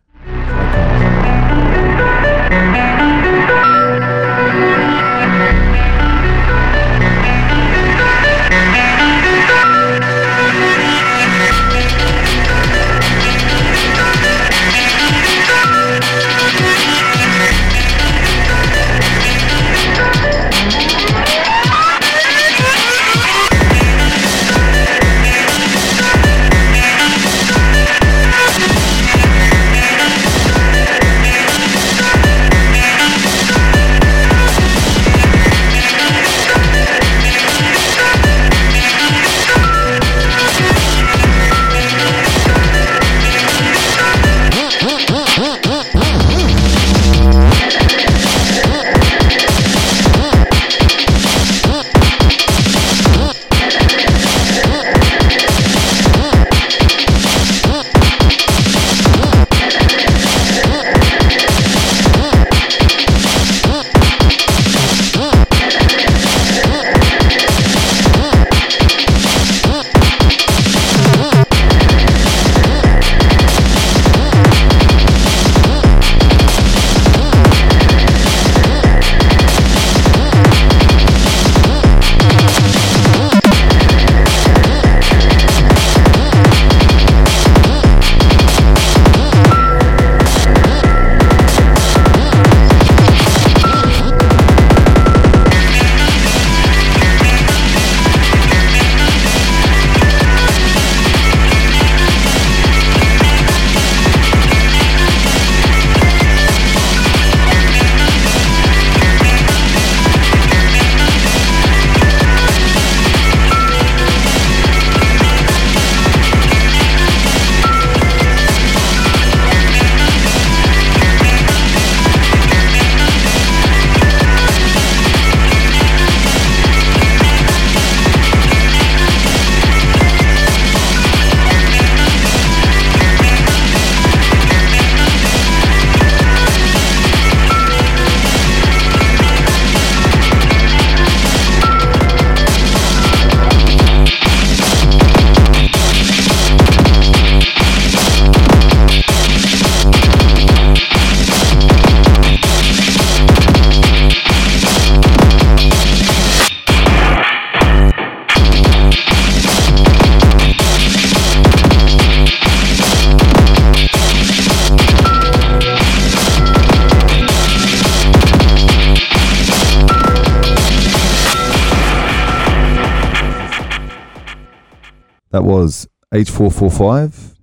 That 175.30 175.44
was 175.44 175.86
H445 176.12 177.34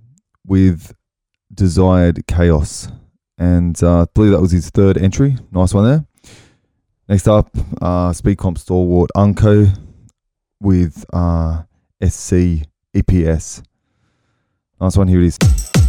with 0.46 0.94
Desired 1.54 2.26
Chaos. 2.26 2.88
And 3.38 3.80
uh, 3.82 4.02
I 4.02 4.06
believe 4.14 4.32
that 4.32 4.40
was 4.40 4.52
his 4.52 4.70
third 4.70 4.98
entry. 4.98 5.36
Nice 5.52 5.74
one 5.74 5.84
there. 5.84 6.06
Next 7.08 7.28
up, 7.28 7.50
uh, 7.80 8.12
Speed 8.12 8.38
Comp 8.38 8.58
Stalwart 8.58 9.10
Unko 9.16 9.70
with 10.60 11.04
uh, 11.12 11.62
SC 12.02 12.66
EPS. 12.94 13.62
Nice 14.80 14.96
one. 14.96 15.06
Here 15.06 15.20
it 15.20 15.26
is. 15.26 15.85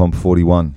Comp 0.00 0.14
41. 0.14 0.74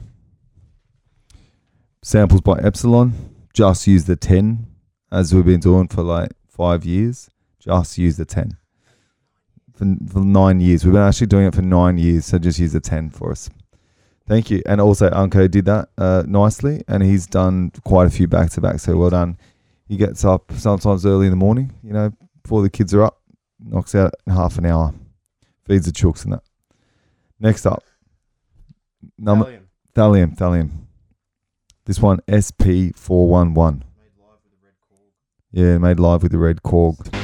Samples 2.01 2.41
by 2.41 2.59
Epsilon. 2.59 3.13
Just 3.53 3.87
use 3.87 4.03
the 4.03 4.17
10 4.17 4.67
as 5.13 5.33
we've 5.33 5.45
been 5.45 5.61
doing 5.61 5.87
for 5.87 6.03
like 6.03 6.31
five 6.49 6.83
years. 6.83 7.29
Just 7.57 7.97
use 7.97 8.17
the 8.17 8.25
10. 8.25 8.57
For, 9.75 9.85
for 10.11 10.19
nine 10.19 10.59
years. 10.59 10.83
We've 10.83 10.91
been 10.91 11.03
actually 11.03 11.27
doing 11.27 11.45
it 11.45 11.55
for 11.55 11.61
nine 11.61 11.97
years, 11.97 12.25
so 12.25 12.37
just 12.37 12.59
use 12.59 12.73
the 12.73 12.81
10 12.81 13.11
for 13.11 13.31
us. 13.31 13.49
Thank 14.27 14.51
you. 14.51 14.61
And 14.65 14.81
also, 14.81 15.09
Unko 15.09 15.49
did 15.49 15.63
that 15.67 15.87
uh, 15.97 16.23
nicely, 16.27 16.83
and 16.89 17.01
he's 17.01 17.25
done 17.25 17.71
quite 17.85 18.07
a 18.07 18.09
few 18.09 18.27
back 18.27 18.49
to 18.49 18.59
back, 18.59 18.81
so 18.81 18.97
well 18.97 19.11
done. 19.11 19.37
He 19.87 19.95
gets 19.95 20.25
up 20.25 20.51
sometimes 20.51 21.05
early 21.05 21.27
in 21.27 21.31
the 21.31 21.37
morning, 21.37 21.71
you 21.81 21.93
know, 21.93 22.11
before 22.41 22.61
the 22.61 22.69
kids 22.69 22.93
are 22.93 23.03
up, 23.03 23.21
knocks 23.57 23.95
out 23.95 24.15
in 24.27 24.33
half 24.33 24.57
an 24.57 24.65
hour, 24.65 24.93
feeds 25.65 25.85
the 25.85 25.93
chooks 25.93 26.25
and 26.25 26.33
that. 26.33 26.43
Next 27.39 27.65
up, 27.65 27.85
number 29.17 29.61
Thalium, 29.95 30.35
Thalium. 30.35 30.69
This 31.85 31.99
one 31.99 32.19
SP411. 32.27 33.83
Yeah, 35.51 35.77
made 35.77 35.99
live 35.99 36.23
with 36.23 36.31
the 36.31 36.37
red 36.39 36.63
Korg. 36.63 37.22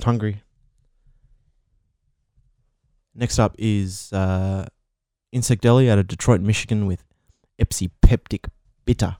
Budapest, 0.00 0.04
Hungary. 0.04 0.42
Next 3.14 3.38
up 3.38 3.54
is 3.58 4.12
uh, 4.12 4.66
Insect 5.32 5.62
Deli 5.62 5.90
out 5.90 5.98
of 5.98 6.06
Detroit, 6.06 6.40
Michigan 6.40 6.86
with 6.86 7.04
Epsi 7.60 7.90
Peptic 8.02 8.48
Bitter. 8.84 9.16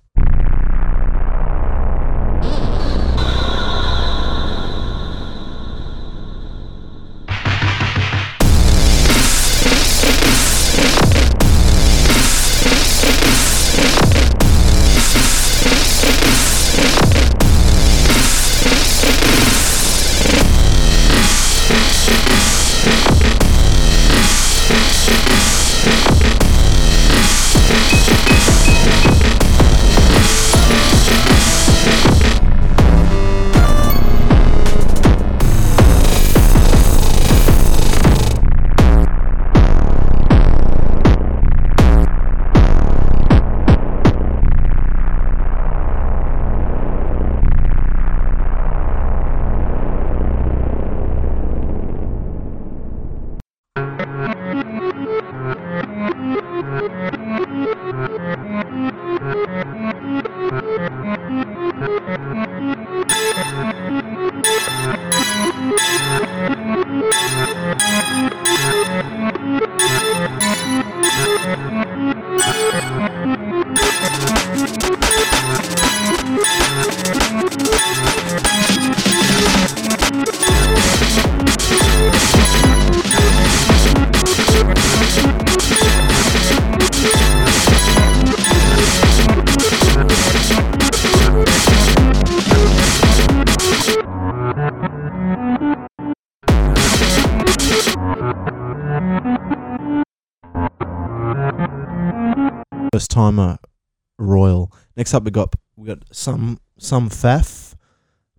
Next 105.10 105.16
up 105.16 105.24
we 105.24 105.32
got 105.32 105.54
we 105.74 105.88
got 105.88 106.04
some 106.12 106.60
some 106.78 107.10
faff 107.10 107.74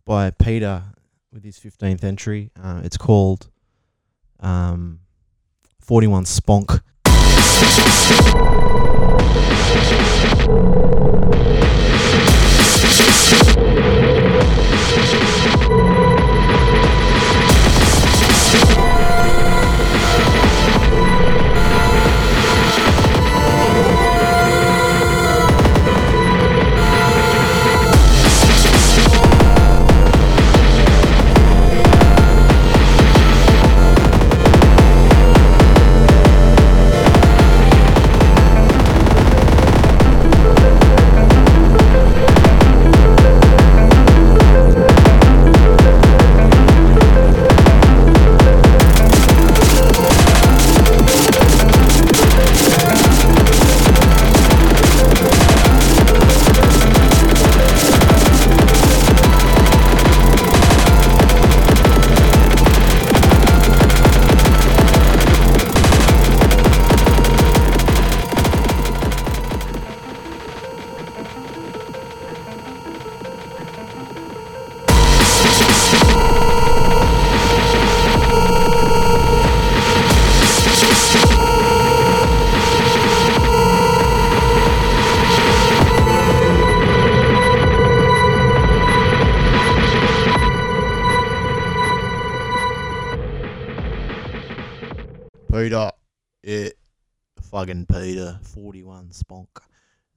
by 0.05 0.31
Peter 0.31 0.83
with 1.33 1.43
his 1.43 1.57
fifteenth 1.57 2.01
entry. 2.01 2.49
Uh, 2.57 2.79
it's 2.85 2.95
called 2.95 3.49
um, 4.39 5.01
Forty 5.81 6.07
One 6.07 6.23
Sponk. 6.23 6.79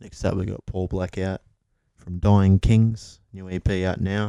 Next 0.01 0.25
up 0.25 0.35
we 0.35 0.45
got 0.45 0.67
Paul 0.67 0.89
Blackout 0.89 1.41
from 1.97 2.19
Dying 2.19 2.59
Kings, 2.59 3.21
new 3.33 3.49
EP 3.49 3.69
out 3.85 4.01
now. 4.01 4.29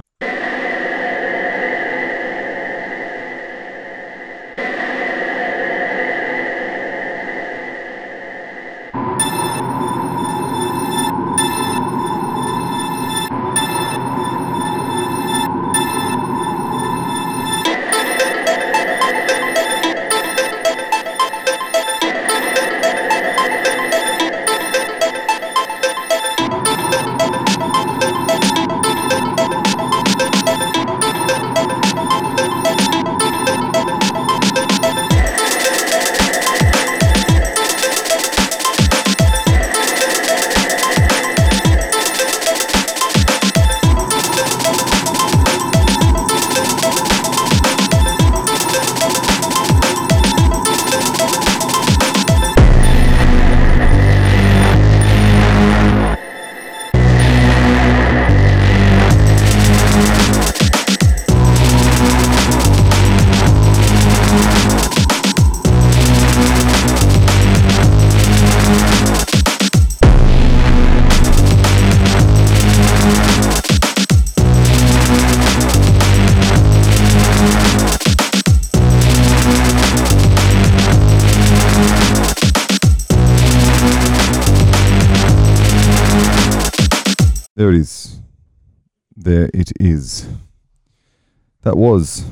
Was 91.96 92.26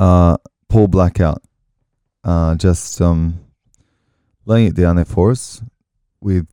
uh, 0.00 0.36
Paul 0.68 0.88
Blackout. 0.88 1.40
Uh, 2.24 2.56
just 2.56 3.00
um, 3.00 3.38
laying 4.46 4.66
it 4.66 4.74
down 4.74 4.96
there 4.96 5.04
for 5.04 5.30
us 5.30 5.62
with 6.20 6.48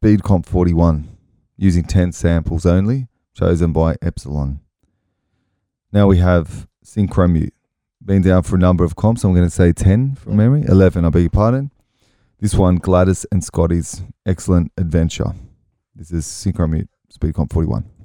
Bead 0.00 0.22
Comp 0.22 0.46
41 0.46 1.08
using 1.58 1.84
10 1.84 2.12
samples 2.12 2.64
only, 2.64 3.08
chosen 3.34 3.74
by 3.74 3.96
Epsilon. 4.00 4.60
Now 5.92 6.06
we 6.06 6.18
have 6.18 6.66
Synchromute. 6.82 7.52
Been 8.02 8.22
down 8.22 8.42
for 8.42 8.56
a 8.56 8.58
number 8.58 8.84
of 8.84 8.96
comps. 8.96 9.24
I'm 9.24 9.34
going 9.34 9.44
to 9.44 9.50
say 9.50 9.72
10 9.72 10.14
from 10.14 10.36
memory. 10.36 10.64
11, 10.66 11.04
I 11.04 11.10
beg 11.10 11.22
your 11.22 11.30
pardon. 11.30 11.70
This 12.40 12.54
one, 12.54 12.76
Gladys 12.76 13.26
and 13.30 13.44
Scotty's 13.44 14.02
Excellent 14.24 14.72
Adventure. 14.78 15.34
This 15.94 16.12
is 16.12 16.24
Synchromute, 16.24 16.88
Speed 17.10 17.34
Comp 17.34 17.52
41. 17.52 17.95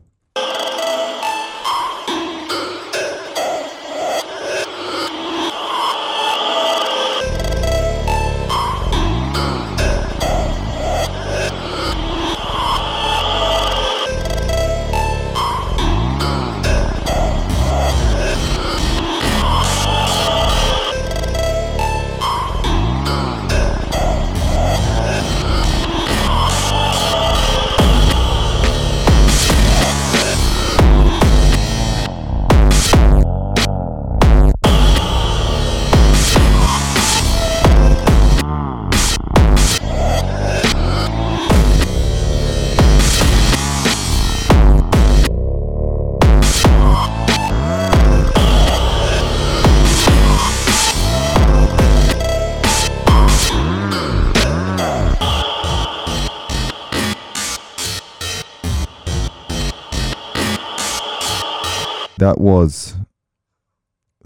That 62.22 62.40
was 62.40 62.94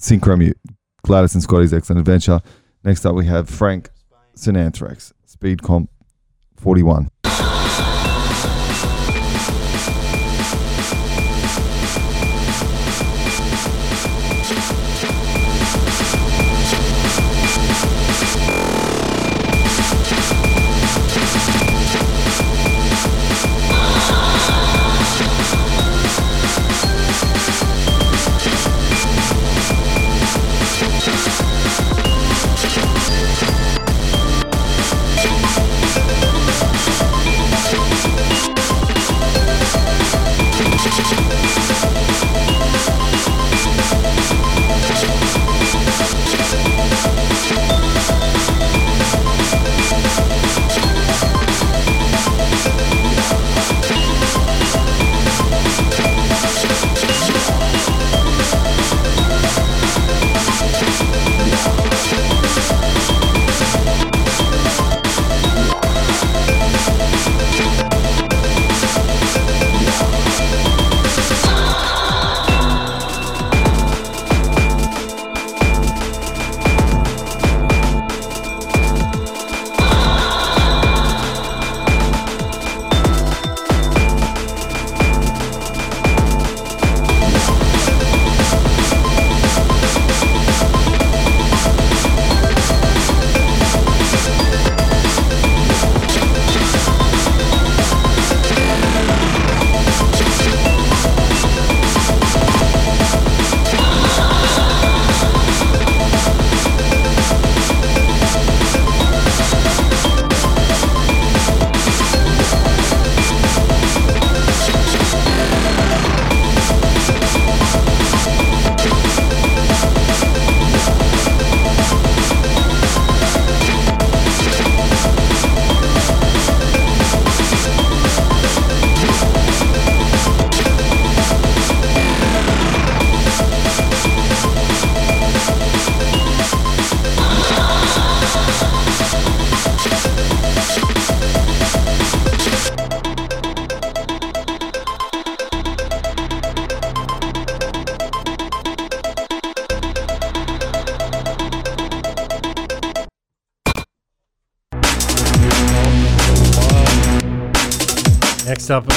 Synchromute, 0.02 0.58
Gladys 1.04 1.34
and 1.34 1.42
Scotty's 1.42 1.74
Excellent 1.74 2.02
Adventure. 2.02 2.42
Next 2.84 3.06
up, 3.06 3.16
we 3.16 3.26
have 3.28 3.50
Frank 3.50 3.90
Sinanthrax, 4.36 5.14
Speed 5.26 5.64
Comp 5.64 5.90
41. 6.58 7.08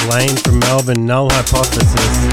Lane 0.09 0.35
from 0.37 0.57
Melbourne, 0.59 1.05
Null 1.05 1.29
Hypothesis. 1.31 2.28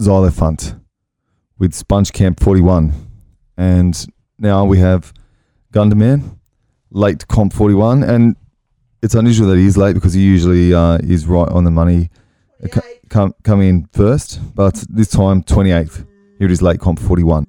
Xylofunt 0.00 0.80
with 1.58 1.74
Sponge 1.74 2.12
Camp 2.12 2.40
41. 2.40 2.92
And 3.58 4.06
now 4.38 4.64
we 4.64 4.78
have 4.78 5.12
Gunderman, 5.72 6.38
late 6.90 7.28
comp 7.28 7.52
41. 7.52 8.02
And 8.02 8.34
it's 9.02 9.14
unusual 9.14 9.48
that 9.48 9.58
he 9.58 9.66
is 9.66 9.76
late 9.76 9.92
because 9.92 10.14
he 10.14 10.22
usually 10.22 10.72
uh, 10.72 10.98
is 11.02 11.26
right 11.26 11.48
on 11.48 11.64
the 11.64 11.70
money, 11.70 12.08
uh, 12.64 12.80
come, 13.10 13.34
come 13.42 13.60
in 13.60 13.86
first. 13.92 14.40
But 14.54 14.82
this 14.88 15.08
time, 15.08 15.42
28th. 15.42 16.06
Here 16.38 16.46
it 16.46 16.50
is, 16.50 16.62
late 16.62 16.80
comp 16.80 16.98
41. 16.98 17.44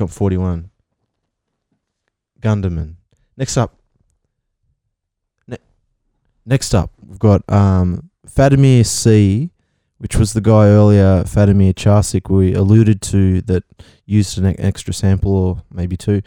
Up 0.00 0.10
41. 0.10 0.70
Gunderman. 2.40 2.94
Next 3.36 3.56
up. 3.56 3.74
Ne- 5.46 5.58
next 6.46 6.74
up, 6.74 6.90
we've 7.06 7.18
got 7.18 7.42
um, 7.50 8.10
Fademir 8.26 8.86
C, 8.86 9.50
which 9.98 10.16
was 10.16 10.32
the 10.32 10.40
guy 10.40 10.66
earlier, 10.66 11.24
Fademir 11.24 11.74
Charsik, 11.74 12.30
we 12.30 12.54
alluded 12.54 13.02
to 13.02 13.42
that 13.42 13.64
used 14.06 14.38
an 14.38 14.58
extra 14.58 14.94
sample 14.94 15.34
or 15.34 15.62
maybe 15.70 15.96
two. 15.96 16.22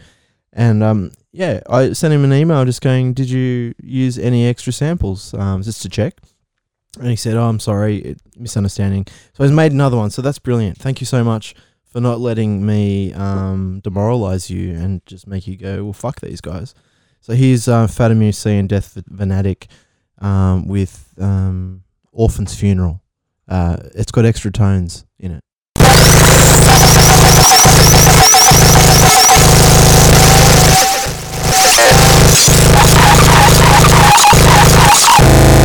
And 0.51 0.83
um, 0.83 1.11
yeah, 1.31 1.61
I 1.67 1.93
sent 1.93 2.13
him 2.13 2.23
an 2.23 2.33
email 2.33 2.63
just 2.65 2.81
going, 2.81 3.13
Did 3.13 3.29
you 3.29 3.73
use 3.81 4.19
any 4.19 4.45
extra 4.45 4.71
samples? 4.71 5.33
Um, 5.33 5.63
just 5.63 5.81
to 5.81 5.89
check. 5.89 6.19
And 6.99 7.09
he 7.09 7.15
said, 7.15 7.35
Oh, 7.35 7.49
I'm 7.49 7.59
sorry, 7.59 8.15
misunderstanding. 8.37 9.07
So 9.33 9.43
he's 9.43 9.51
made 9.51 9.71
another 9.71 9.97
one. 9.97 10.11
So 10.11 10.21
that's 10.21 10.37
brilliant. 10.37 10.77
Thank 10.77 11.01
you 11.01 11.07
so 11.07 11.23
much 11.23 11.55
for 11.93 12.01
not 12.01 12.19
letting 12.19 12.65
me 12.65 13.13
um, 13.13 13.79
demoralize 13.81 14.49
you 14.49 14.73
and 14.73 15.05
just 15.05 15.27
make 15.27 15.45
you 15.45 15.55
go, 15.55 15.83
well, 15.83 15.93
fuck 15.93 16.19
these 16.21 16.41
guys. 16.41 16.73
So 17.21 17.33
here's 17.33 17.67
uh, 17.67 17.85
C 17.87 18.57
and 18.57 18.67
Death 18.67 18.99
Fanatic 19.15 19.67
um, 20.17 20.67
with 20.67 21.13
um, 21.19 21.83
Orphan's 22.11 22.55
Funeral. 22.59 23.03
Uh, 23.47 23.77
it's 23.93 24.11
got 24.11 24.25
extra 24.25 24.51
tones 24.51 25.05
in 25.19 25.33
it. 25.33 25.43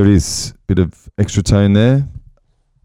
There 0.00 0.08
it 0.08 0.14
is. 0.14 0.54
Bit 0.66 0.78
of 0.78 1.10
extra 1.18 1.42
tone 1.42 1.74
there 1.74 2.08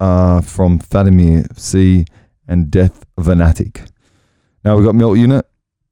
uh, 0.02 0.42
from 0.42 0.80
Fademir 0.80 1.48
C 1.58 2.04
and 2.46 2.70
Death 2.70 3.06
Venatic. 3.18 3.86
Now 4.66 4.76
we've 4.76 4.86
got 4.86 4.96
Melt 4.96 5.18
Unit. 5.18 5.46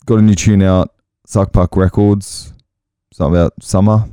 Got 0.06 0.20
a 0.20 0.22
new 0.22 0.36
tune 0.36 0.62
out. 0.62 0.94
Suck 1.26 1.54
Puck 1.54 1.78
Records. 1.78 2.52
Something 3.14 3.40
about 3.40 3.54
summer. 3.64 4.10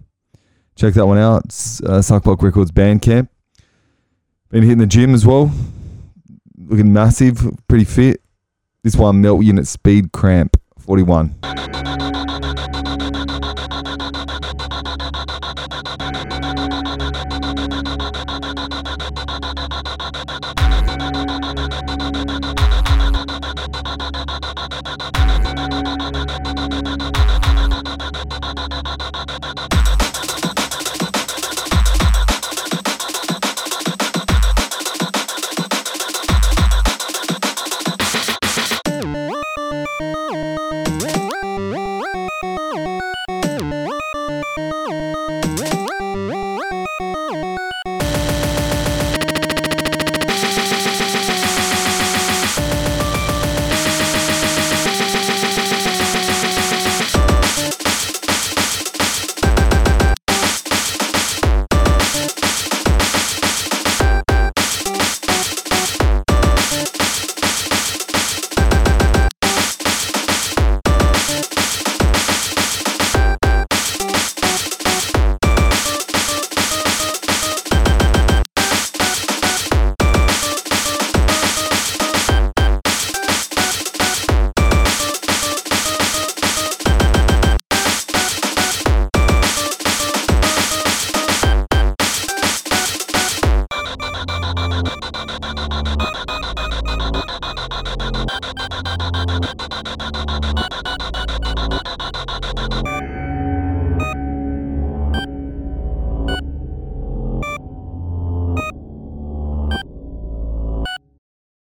Check 0.77 0.95
that 0.95 1.05
one 1.05 1.19
out. 1.19 1.47
It's, 1.47 1.83
uh, 1.83 2.01
Suck 2.01 2.23
Puck 2.23 2.45
Records 2.45 2.71
Bandcamp. 2.71 3.27
Been 4.51 4.63
hitting 4.63 4.79
the 4.79 4.87
gym 4.87 5.13
as 5.13 5.27
well. 5.27 5.51
Looking 6.57 6.93
massive. 6.93 7.45
Pretty 7.67 7.87
fit. 7.87 8.23
This 8.85 8.95
one, 8.95 9.21
Melt 9.21 9.43
Unit 9.43 9.67
Speed 9.67 10.13
Cramp 10.13 10.57
41. 10.79 11.35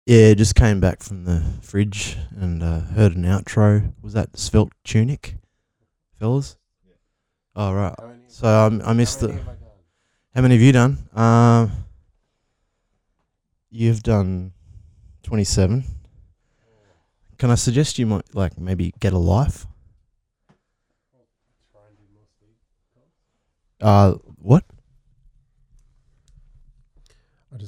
Yeah, 0.08 0.32
just 0.32 0.54
came 0.54 0.80
back 0.80 1.02
from 1.02 1.24
the 1.24 1.42
fridge 1.60 2.16
and 2.34 2.62
uh, 2.62 2.80
heard 2.80 3.14
an 3.14 3.24
outro. 3.24 3.92
Was 4.00 4.14
that 4.14 4.38
Svelte 4.38 4.72
Tunic, 4.82 5.36
fellas? 6.18 6.56
Oh 7.54 7.74
right. 7.74 7.94
So 8.26 8.48
um, 8.48 8.80
I 8.86 8.94
missed 8.94 9.20
the. 9.20 9.38
How 10.34 10.40
many 10.40 10.54
have 10.54 10.62
you 10.62 10.72
done? 10.72 10.96
Um, 11.14 11.72
you've 13.68 14.02
done 14.02 14.52
twenty-seven. 15.24 15.84
Can 17.36 17.50
I 17.50 17.54
suggest 17.56 17.98
you 17.98 18.06
might 18.06 18.34
like 18.34 18.56
maybe 18.58 18.94
get 19.00 19.12
a 19.12 19.18
life? 19.18 19.66
Uh, 23.78 24.14
what? 24.36 24.64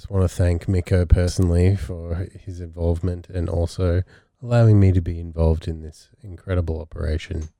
Just 0.00 0.10
want 0.10 0.22
to 0.22 0.34
thank 0.34 0.66
Miko 0.66 1.04
personally 1.04 1.76
for 1.76 2.26
his 2.32 2.58
involvement 2.58 3.28
and 3.28 3.50
also 3.50 4.02
allowing 4.42 4.80
me 4.80 4.92
to 4.92 5.02
be 5.02 5.20
involved 5.20 5.68
in 5.68 5.82
this 5.82 6.08
incredible 6.22 6.80
operation. 6.80 7.50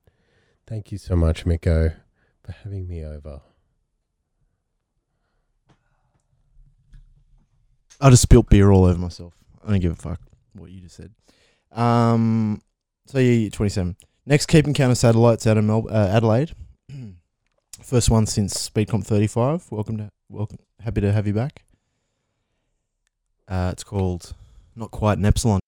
Thank 0.65 0.91
you 0.91 0.97
so 0.97 1.15
much, 1.15 1.45
Miko, 1.45 1.91
for 2.43 2.51
having 2.51 2.87
me 2.87 3.05
over. 3.05 3.41
I 8.01 8.09
just 8.09 8.23
spilt 8.23 8.49
beer 8.49 8.71
all 8.71 8.85
over 8.85 8.97
myself. 8.97 9.35
I 9.63 9.69
don't 9.69 9.79
give 9.79 9.91
a 9.91 9.95
fuck 9.95 10.19
what 10.53 10.71
you 10.71 10.81
just 10.81 10.95
said. 10.95 11.13
Um, 11.71 12.63
so 13.05 13.19
yeah, 13.19 13.33
you're 13.33 13.51
27. 13.51 13.95
Next, 14.25 14.47
Keeping 14.47 14.73
Count 14.73 14.89
Of 14.89 14.97
Satellites 14.97 15.45
out 15.45 15.57
of 15.57 15.63
Mel- 15.63 15.87
uh, 15.91 16.07
Adelaide. 16.07 16.53
First 17.83 18.09
one 18.09 18.25
since 18.25 18.67
Speedcomp 18.67 19.05
35. 19.05 19.71
Welcome 19.71 19.97
to 19.97 20.09
welcome. 20.27 20.57
Happy 20.79 21.01
to 21.01 21.11
have 21.11 21.27
you 21.27 21.33
back. 21.33 21.65
Uh, 23.47 23.69
it's 23.71 23.83
called 23.83 24.33
not 24.75 24.91
quite 24.91 25.17
an 25.17 25.25
epsilon. 25.25 25.59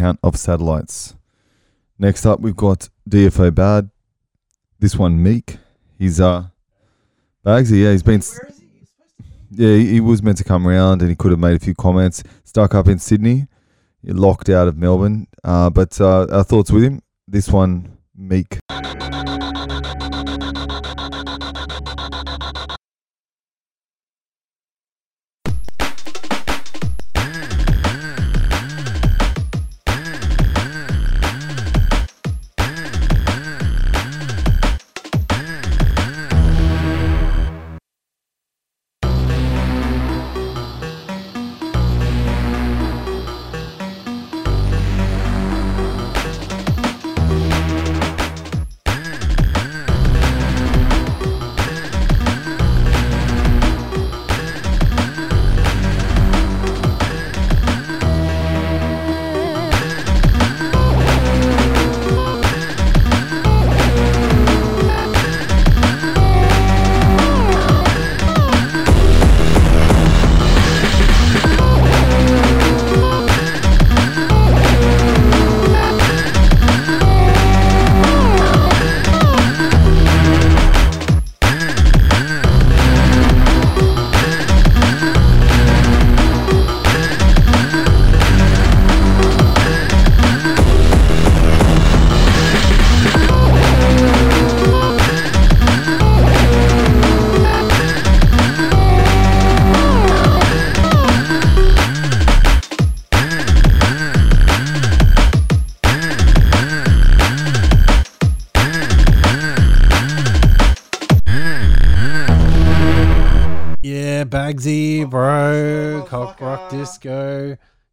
Count 0.00 0.18
of 0.22 0.36
satellites. 0.36 1.14
Next 1.98 2.24
up, 2.24 2.40
we've 2.40 2.56
got 2.56 2.88
DFO 3.08 3.54
Bad. 3.54 3.90
This 4.78 4.96
one, 4.96 5.22
Meek. 5.22 5.58
He's 5.98 6.18
uh, 6.18 6.44
Bagsy. 7.44 7.82
Yeah, 7.84 7.92
he's 7.92 8.02
been. 8.02 8.22
Yeah, 9.50 9.76
he, 9.76 9.92
he 9.94 10.00
was 10.00 10.22
meant 10.22 10.38
to 10.38 10.44
come 10.44 10.66
around, 10.66 11.02
and 11.02 11.10
he 11.10 11.16
could 11.16 11.32
have 11.32 11.40
made 11.40 11.54
a 11.54 11.58
few 11.58 11.74
comments. 11.74 12.22
Stuck 12.44 12.74
up 12.74 12.88
in 12.88 12.98
Sydney, 12.98 13.46
locked 14.02 14.48
out 14.48 14.68
of 14.68 14.78
Melbourne. 14.78 15.26
Uh, 15.44 15.68
but 15.68 16.00
uh, 16.00 16.26
our 16.32 16.44
thoughts 16.44 16.70
with 16.70 16.82
him. 16.82 17.02
This 17.28 17.50
one, 17.50 17.98
Meek. 18.16 18.58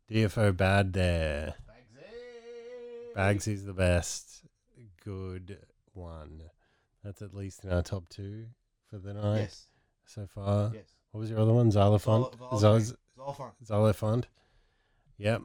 DFO 0.09 0.55
bad 0.55 0.93
there. 0.93 1.55
Bagsy. 3.15 3.15
Bagsy's 3.15 3.65
the 3.65 3.73
best. 3.73 4.43
Good 5.03 5.57
one. 5.93 6.43
That's 7.03 7.21
at 7.21 7.33
least 7.33 7.63
in 7.63 7.71
our 7.71 7.81
top 7.81 8.07
two 8.09 8.45
for 8.89 8.97
the 8.97 9.13
night 9.13 9.55
so 10.05 10.27
far. 10.27 10.71
Yes. 10.73 10.83
What 11.11 11.21
was 11.21 11.29
your 11.29 11.39
other 11.39 11.53
one? 11.53 11.71
Xylophone? 11.71 12.25
Xyz- 12.53 12.95
Xylophone. 13.65 14.23
Yep. 15.17 15.41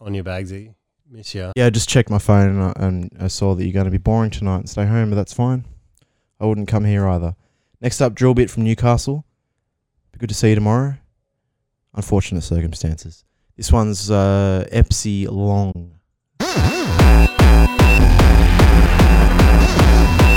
On 0.00 0.14
your 0.14 0.24
Bagsy. 0.24 0.74
Miss 1.08 1.34
ya. 1.34 1.52
Yeah, 1.56 1.66
I 1.66 1.70
just 1.70 1.88
checked 1.88 2.10
my 2.10 2.18
phone 2.18 2.50
and 2.50 2.62
I, 2.62 2.72
and 2.76 3.10
I 3.20 3.26
saw 3.28 3.54
that 3.54 3.64
you're 3.64 3.72
going 3.72 3.86
to 3.86 3.90
be 3.90 3.98
boring 3.98 4.30
tonight 4.30 4.58
and 4.58 4.70
stay 4.70 4.86
home, 4.86 5.10
but 5.10 5.16
that's 5.16 5.32
fine. 5.32 5.64
I 6.38 6.46
wouldn't 6.46 6.68
come 6.68 6.84
here 6.84 7.08
either. 7.08 7.34
Next 7.80 8.00
up, 8.00 8.14
Drill 8.14 8.34
Bit 8.34 8.50
from 8.50 8.62
Newcastle. 8.64 9.24
Be 10.12 10.18
good 10.18 10.28
to 10.28 10.34
see 10.34 10.50
you 10.50 10.54
tomorrow. 10.54 10.94
Unfortunate 11.94 12.42
circumstances. 12.42 13.24
This 13.60 13.70
one's 13.70 14.10
uh, 14.10 14.64
Epsy 14.72 15.26
Long. 15.26 15.92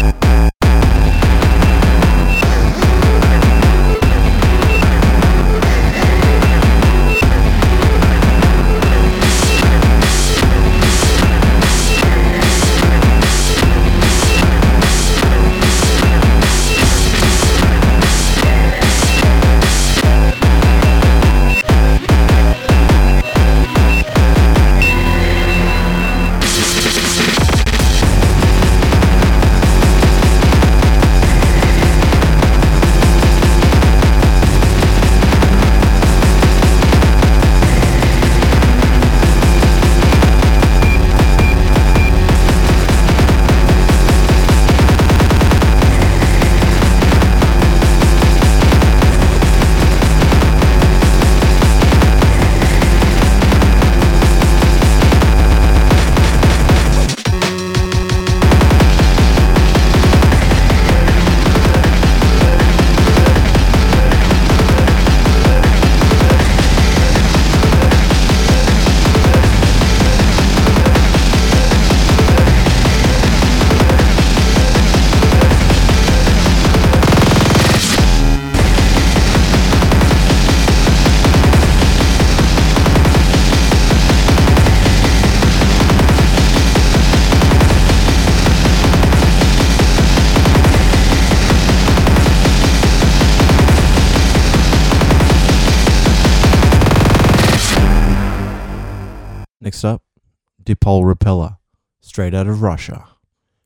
Dipole 100.66 101.06
Repeller, 101.06 101.58
straight 102.02 102.34
out 102.34 102.48
of 102.48 102.62
Russia. 102.62 103.06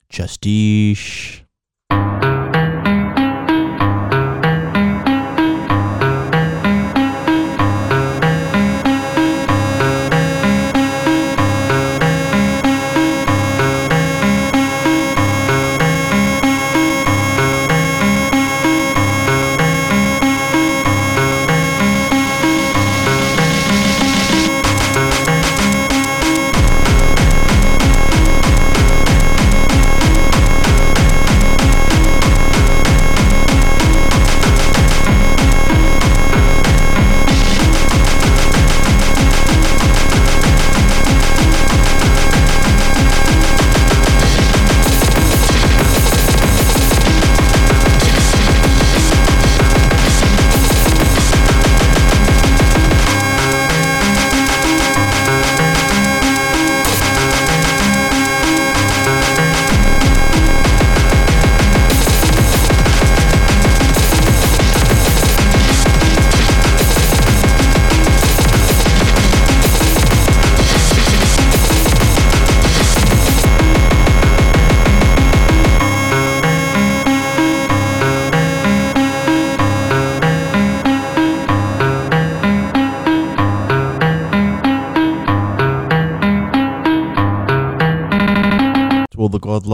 Justice. 0.10 1.42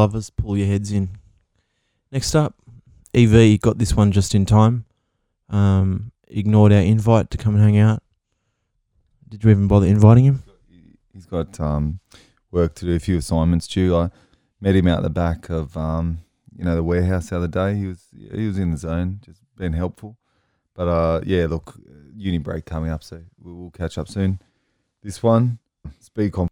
Lovers, 0.04 0.30
pull 0.30 0.58
your 0.58 0.68
heads 0.68 0.92
in. 0.92 1.08
Next 2.12 2.36
up, 2.36 2.56
EV 3.14 3.62
got 3.62 3.78
this 3.78 3.96
one 3.96 4.12
just 4.12 4.36
in 4.36 4.46
time. 4.46 4.84
Um, 5.50 6.12
ignored 6.28 6.74
our 6.74 6.82
invite 6.82 7.32
to 7.32 7.38
come 7.38 7.56
and 7.56 7.64
hang 7.64 7.78
out. 7.78 8.04
Did 9.30 9.46
you 9.46 9.50
even 9.52 9.70
bother 9.70 9.88
inviting 9.88 10.26
him? 10.26 10.44
He's 11.14 11.26
got 11.26 11.58
um, 11.62 12.02
work 12.52 12.76
to 12.76 12.86
do, 12.86 12.96
a 12.96 13.00
few 13.00 13.18
assignments 13.18 13.66
due. 13.66 13.96
I 13.96 14.10
met 14.60 14.76
him 14.76 14.90
out 14.90 15.04
the 15.04 15.10
back 15.10 15.50
of 15.50 15.78
um, 15.78 16.20
you 16.54 16.66
know 16.66 16.76
the 16.76 16.84
warehouse 16.84 17.30
the 17.30 17.38
other 17.38 17.48
day. 17.48 17.76
He 17.76 17.88
was 17.88 18.08
he 18.12 18.46
was 18.46 18.60
in 18.60 18.72
the 18.72 18.78
zone, 18.78 19.22
just 19.24 19.40
being 19.58 19.72
helpful. 19.72 20.18
But 20.74 20.88
uh, 20.90 21.22
yeah, 21.24 21.46
look, 21.46 21.80
uni 22.14 22.40
break 22.40 22.66
coming 22.66 22.92
up, 22.92 23.04
so 23.04 23.22
we 23.42 23.54
will 23.54 23.72
catch 23.72 23.98
up 23.98 24.10
soon. 24.10 24.42
This 25.02 25.24
one, 25.24 25.60
speed 26.02 26.34
comp. 26.34 26.52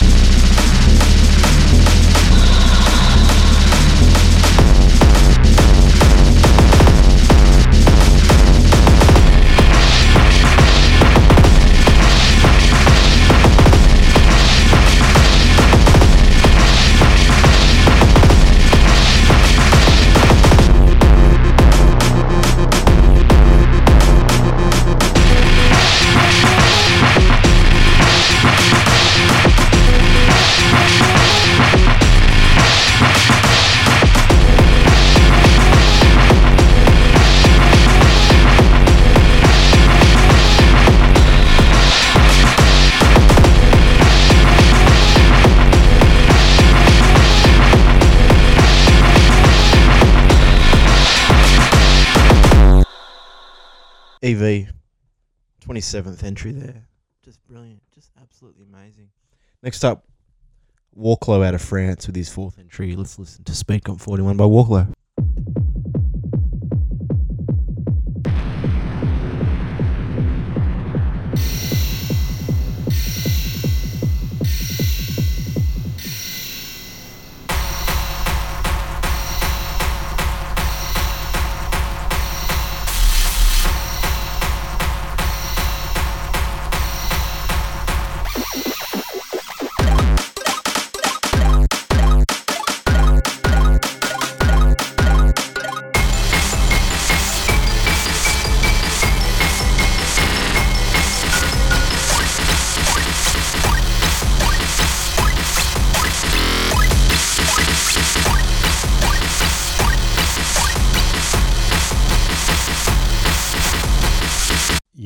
EV, 54.23 54.67
27th 55.65 56.23
entry 56.23 56.51
there. 56.51 56.85
Just 57.23 57.43
brilliant. 57.47 57.81
Just 57.93 58.11
absolutely 58.21 58.65
amazing. 58.71 59.09
Next 59.63 59.83
up, 59.83 60.05
Warklo 60.97 61.45
out 61.45 61.55
of 61.55 61.61
France 61.61 62.07
with 62.07 62.15
his 62.15 62.29
fourth 62.29 62.59
entry. 62.59 62.95
Let's 62.95 63.17
listen 63.17 63.43
to 63.45 63.55
Speed 63.55 63.83
Comp 63.83 63.99
41 63.99 64.37
by 64.37 64.43
Warklo. 64.43 64.87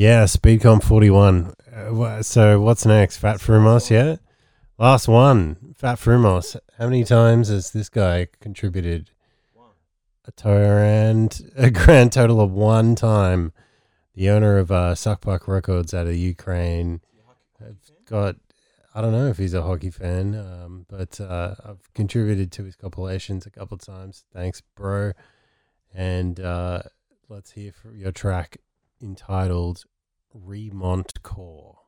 Yeah, 0.06 0.26
Speedcomp 0.26 0.84
41. 0.84 1.56
Uh, 1.76 2.22
so 2.22 2.62
what's 2.62 2.86
next? 2.86 3.18
Fat 3.18 3.38
Frumos, 3.38 3.90
yeah? 3.90 4.18
Last 4.78 5.08
one. 5.08 5.74
Fat 5.76 5.98
Frumos. 5.98 6.56
How 6.78 6.86
many 6.86 7.04
times 7.04 7.48
has 7.48 7.72
this 7.72 7.90
guy 7.90 8.28
contributed? 8.40 9.10
A 10.28 10.32
grand, 10.40 11.52
a 11.56 11.72
grand 11.72 12.14
total 12.14 12.40
of 12.40 12.52
one 12.52 12.94
time. 12.94 13.52
The 14.14 14.30
owner 14.30 14.60
of 14.60 14.70
uh, 14.70 14.94
Suckbuck 14.94 15.48
Records 15.48 15.92
out 15.96 16.06
of 16.06 16.16
Ukraine. 16.16 17.02
I've 17.60 17.80
got, 18.08 18.36
I 18.94 19.02
don't 19.02 19.12
know 19.12 19.26
if 19.26 19.40
he's 19.40 19.56
a 19.56 19.64
hockey 19.64 19.90
fan, 19.90 20.36
um, 20.36 20.86
but 20.88 21.20
uh, 21.20 21.56
I've 21.66 21.92
contributed 21.96 22.52
to 22.52 22.64
his 22.66 22.76
compilations 22.76 23.48
a 23.48 23.50
couple 23.50 23.74
of 23.74 23.82
times. 23.82 24.24
Thanks, 24.32 24.62
bro. 24.76 25.14
And 25.96 26.40
uh, 26.40 26.84
let's 27.28 27.54
hear 27.54 27.72
from 27.72 27.98
your 27.98 28.12
track 28.12 28.60
entitled 29.02 29.84
Remont 30.36 31.22
Core. 31.24 31.85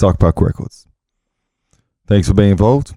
Sock 0.00 0.18
Park 0.18 0.40
Records. 0.40 0.86
Thanks 2.06 2.26
for 2.26 2.32
being 2.32 2.52
involved. 2.52 2.94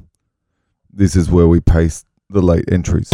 This 0.90 1.18
is 1.18 1.30
where 1.30 1.50
we 1.50 1.60
paste 1.60 2.06
the 2.30 2.42
late 2.42 2.64
entries. 2.72 3.10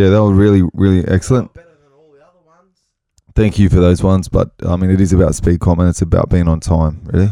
Yeah, 0.00 0.08
that 0.08 0.22
was 0.22 0.32
really, 0.32 0.62
really 0.72 1.06
excellent. 1.06 1.50
Thank 3.34 3.58
you 3.58 3.68
for 3.68 3.80
those 3.80 4.02
ones, 4.02 4.30
but 4.30 4.50
I 4.66 4.76
mean, 4.76 4.90
it 4.90 4.98
is 4.98 5.12
about 5.12 5.32
Speedcomp 5.32 5.78
and 5.78 5.90
it's 5.90 6.00
about 6.00 6.30
being 6.30 6.48
on 6.48 6.58
time, 6.58 7.02
really. 7.04 7.28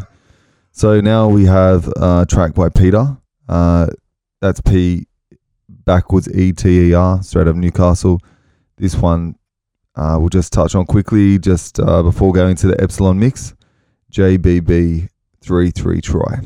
So 0.71 1.01
now 1.01 1.27
we 1.27 1.45
have 1.45 1.87
a 1.97 2.27
track 2.29 2.53
by 2.53 2.69
Peter. 2.69 3.17
Uh, 3.47 3.87
that's 4.39 4.61
P 4.61 5.07
backwards 5.67 6.29
E 6.29 6.51
T 6.51 6.91
E 6.91 6.93
R, 6.93 7.23
straight 7.23 7.41
out 7.41 7.47
of 7.47 7.55
Newcastle. 7.55 8.19
This 8.77 8.95
one 8.95 9.35
uh, 9.95 10.17
we'll 10.19 10.29
just 10.29 10.53
touch 10.53 10.75
on 10.75 10.85
quickly, 10.85 11.39
just 11.39 11.79
uh, 11.79 12.03
before 12.03 12.33
going 12.33 12.55
to 12.57 12.67
the 12.67 12.79
Epsilon 12.79 13.17
mix. 13.17 13.55
JBB 14.11 15.09
3 15.41 15.71
3 15.71 16.01
try. 16.01 16.41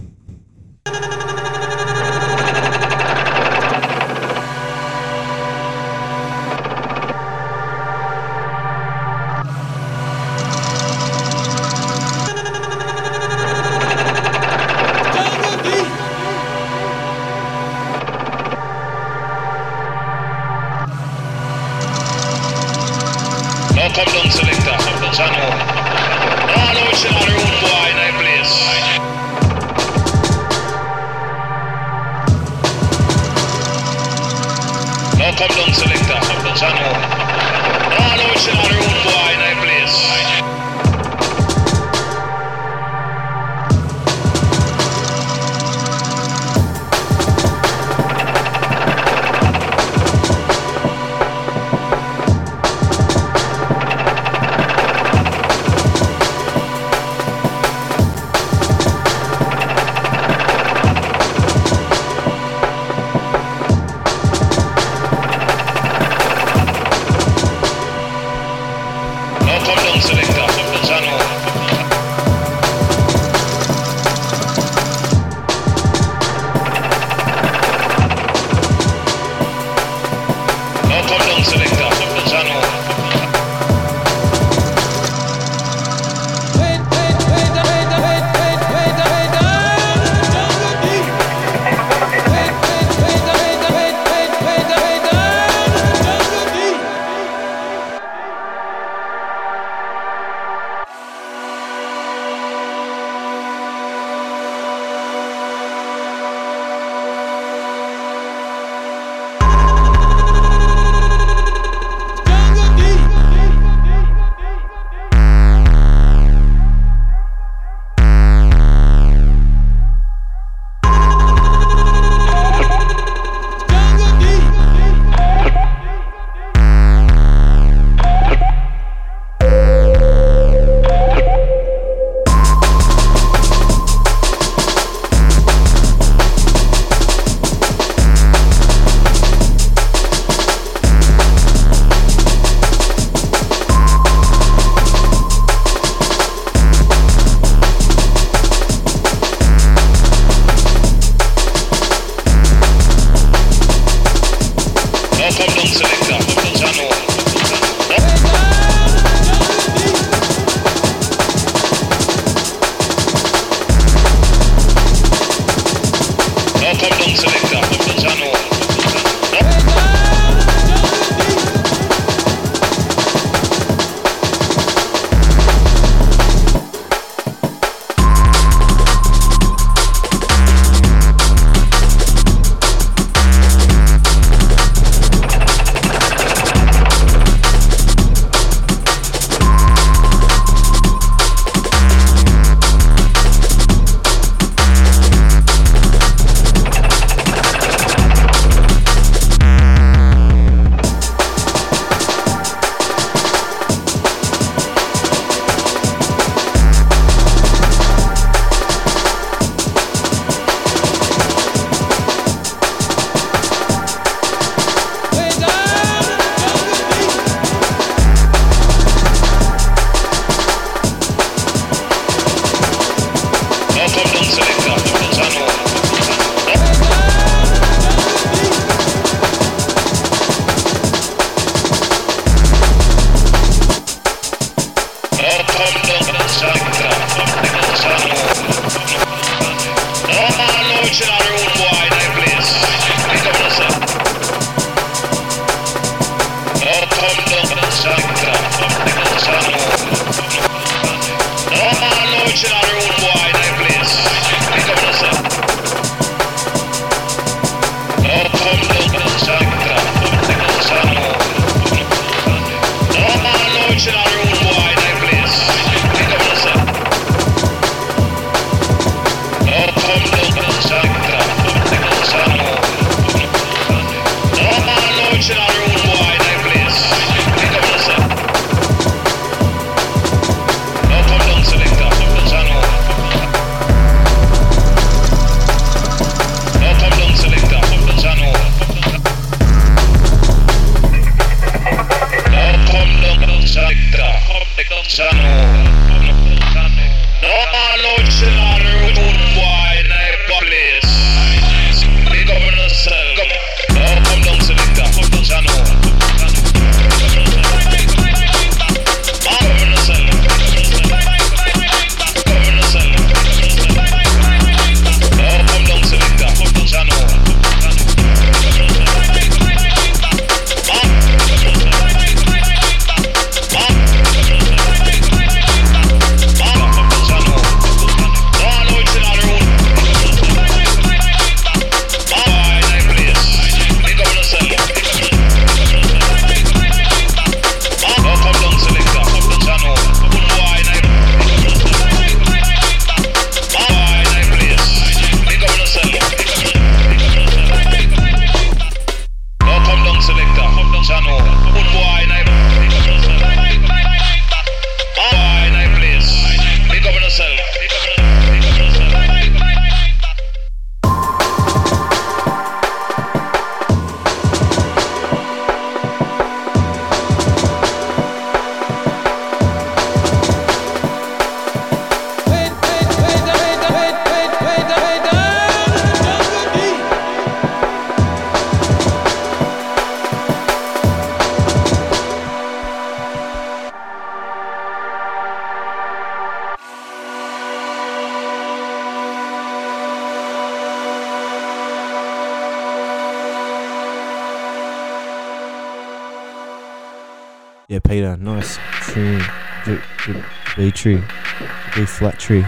B 400.84 401.86
flat 401.86 402.20
tree. 402.20 402.46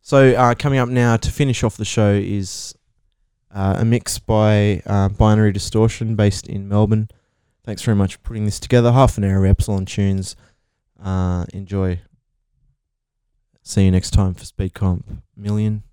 So 0.00 0.32
uh, 0.32 0.54
coming 0.54 0.80
up 0.80 0.88
now 0.88 1.16
to 1.16 1.30
finish 1.30 1.62
off 1.62 1.76
the 1.76 1.84
show 1.84 2.12
is 2.12 2.74
uh, 3.54 3.76
a 3.78 3.84
mix 3.84 4.18
by 4.18 4.82
uh, 4.86 5.08
Binary 5.08 5.52
Distortion, 5.52 6.16
based 6.16 6.48
in 6.48 6.68
Melbourne. 6.68 7.08
Thanks 7.64 7.82
very 7.82 7.96
much 7.96 8.14
for 8.14 8.20
putting 8.20 8.44
this 8.44 8.58
together. 8.58 8.90
Half 8.90 9.18
an 9.18 9.24
hour 9.24 9.44
of 9.44 9.50
Epsilon 9.50 9.84
tunes. 9.86 10.34
Uh, 11.00 11.44
enjoy. 11.52 12.00
See 13.62 13.84
you 13.84 13.92
next 13.92 14.10
time 14.10 14.34
for 14.34 14.44
Speedcomp 14.44 15.04
Million. 15.36 15.84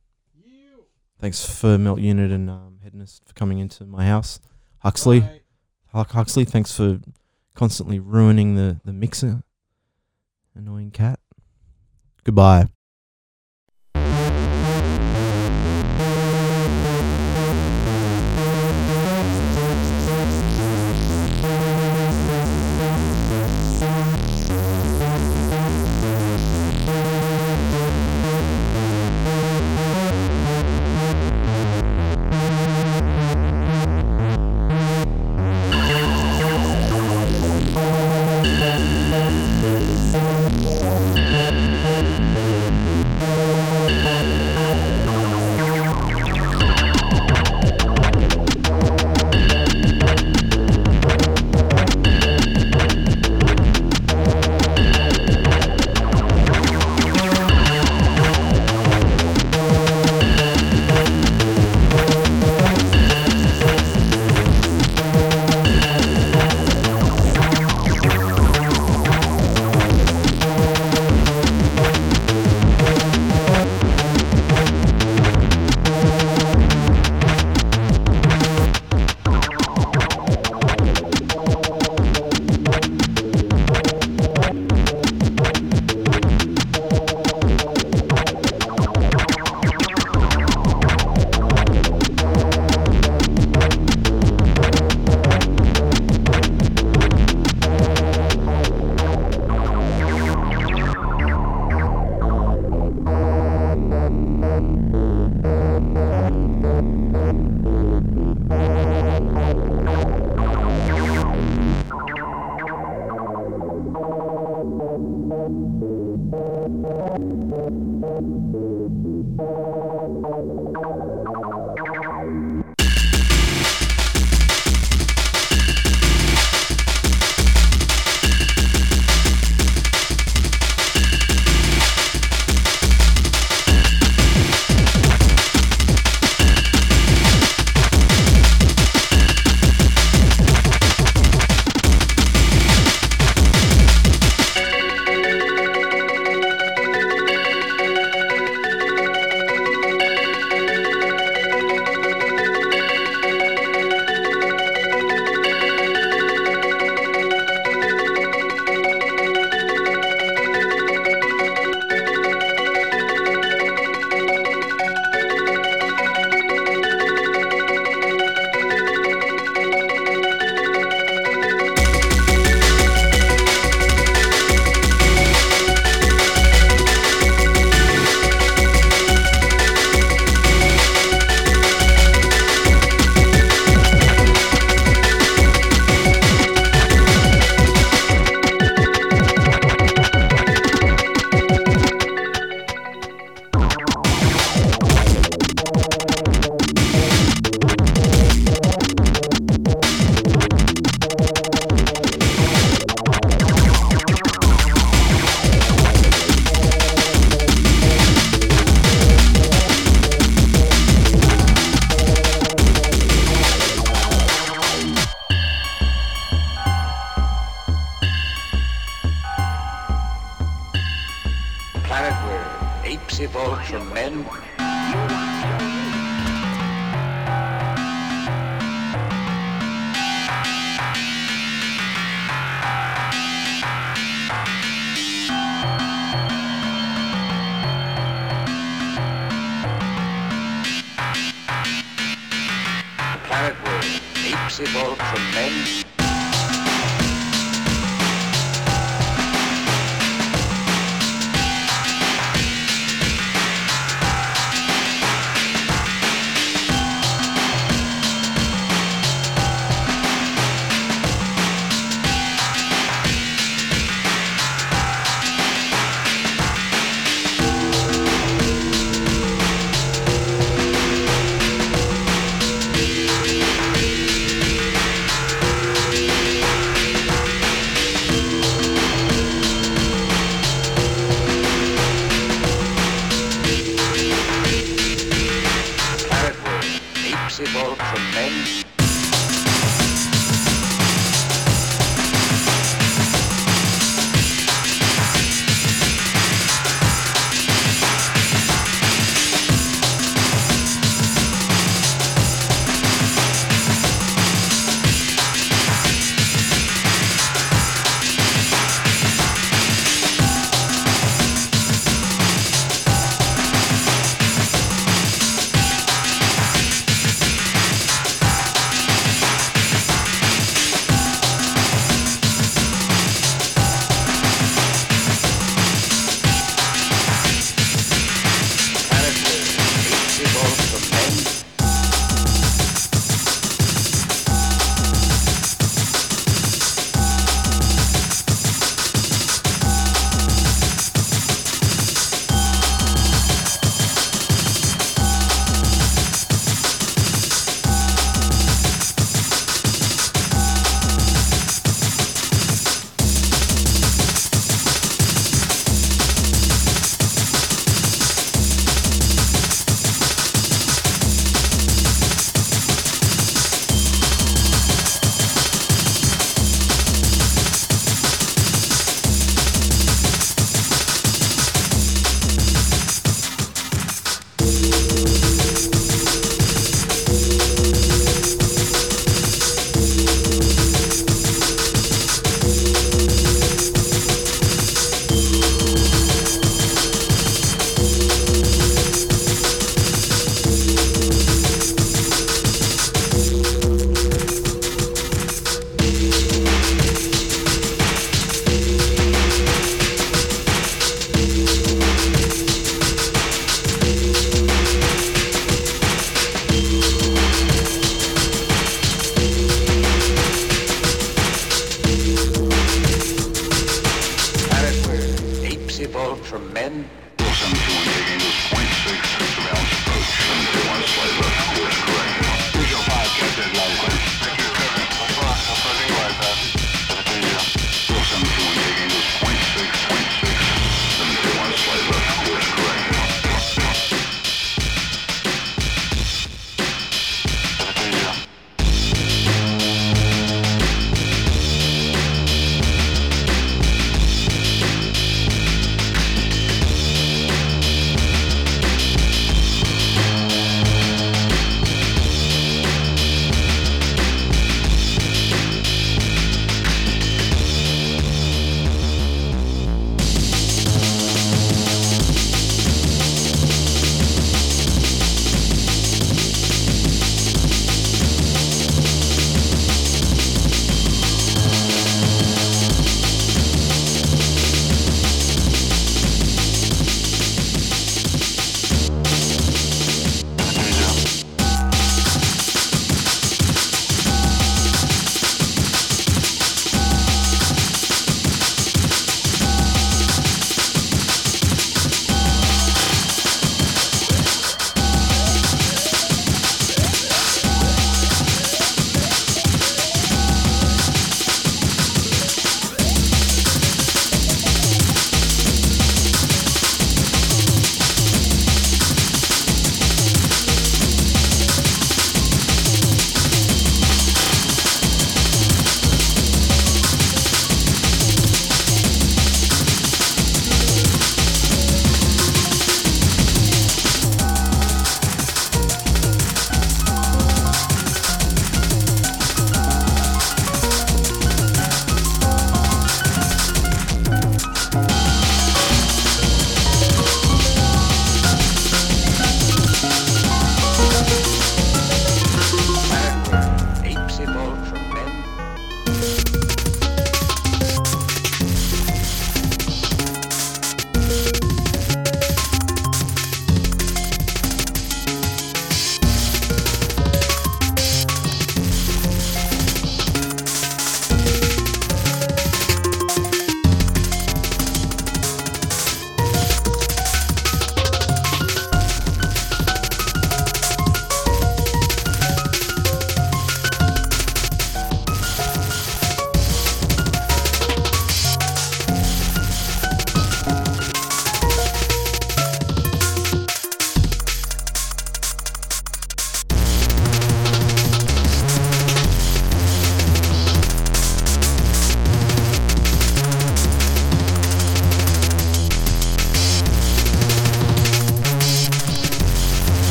Thanks 1.20 1.48
for 1.48 1.78
Melt 1.78 2.00
Unit 2.00 2.32
and 2.32 2.50
um, 2.50 2.80
Hedonist 2.84 3.28
for 3.28 3.34
coming 3.34 3.60
into 3.60 3.86
my 3.86 4.06
house. 4.06 4.40
Huxley, 4.80 5.24
Huxley, 5.94 6.46
thanks 6.46 6.76
for 6.76 7.00
constantly 7.56 8.00
ruining 8.00 8.56
the, 8.56 8.80
the 8.84 8.94
mixer. 8.94 9.44
Goodbye. 12.28 12.68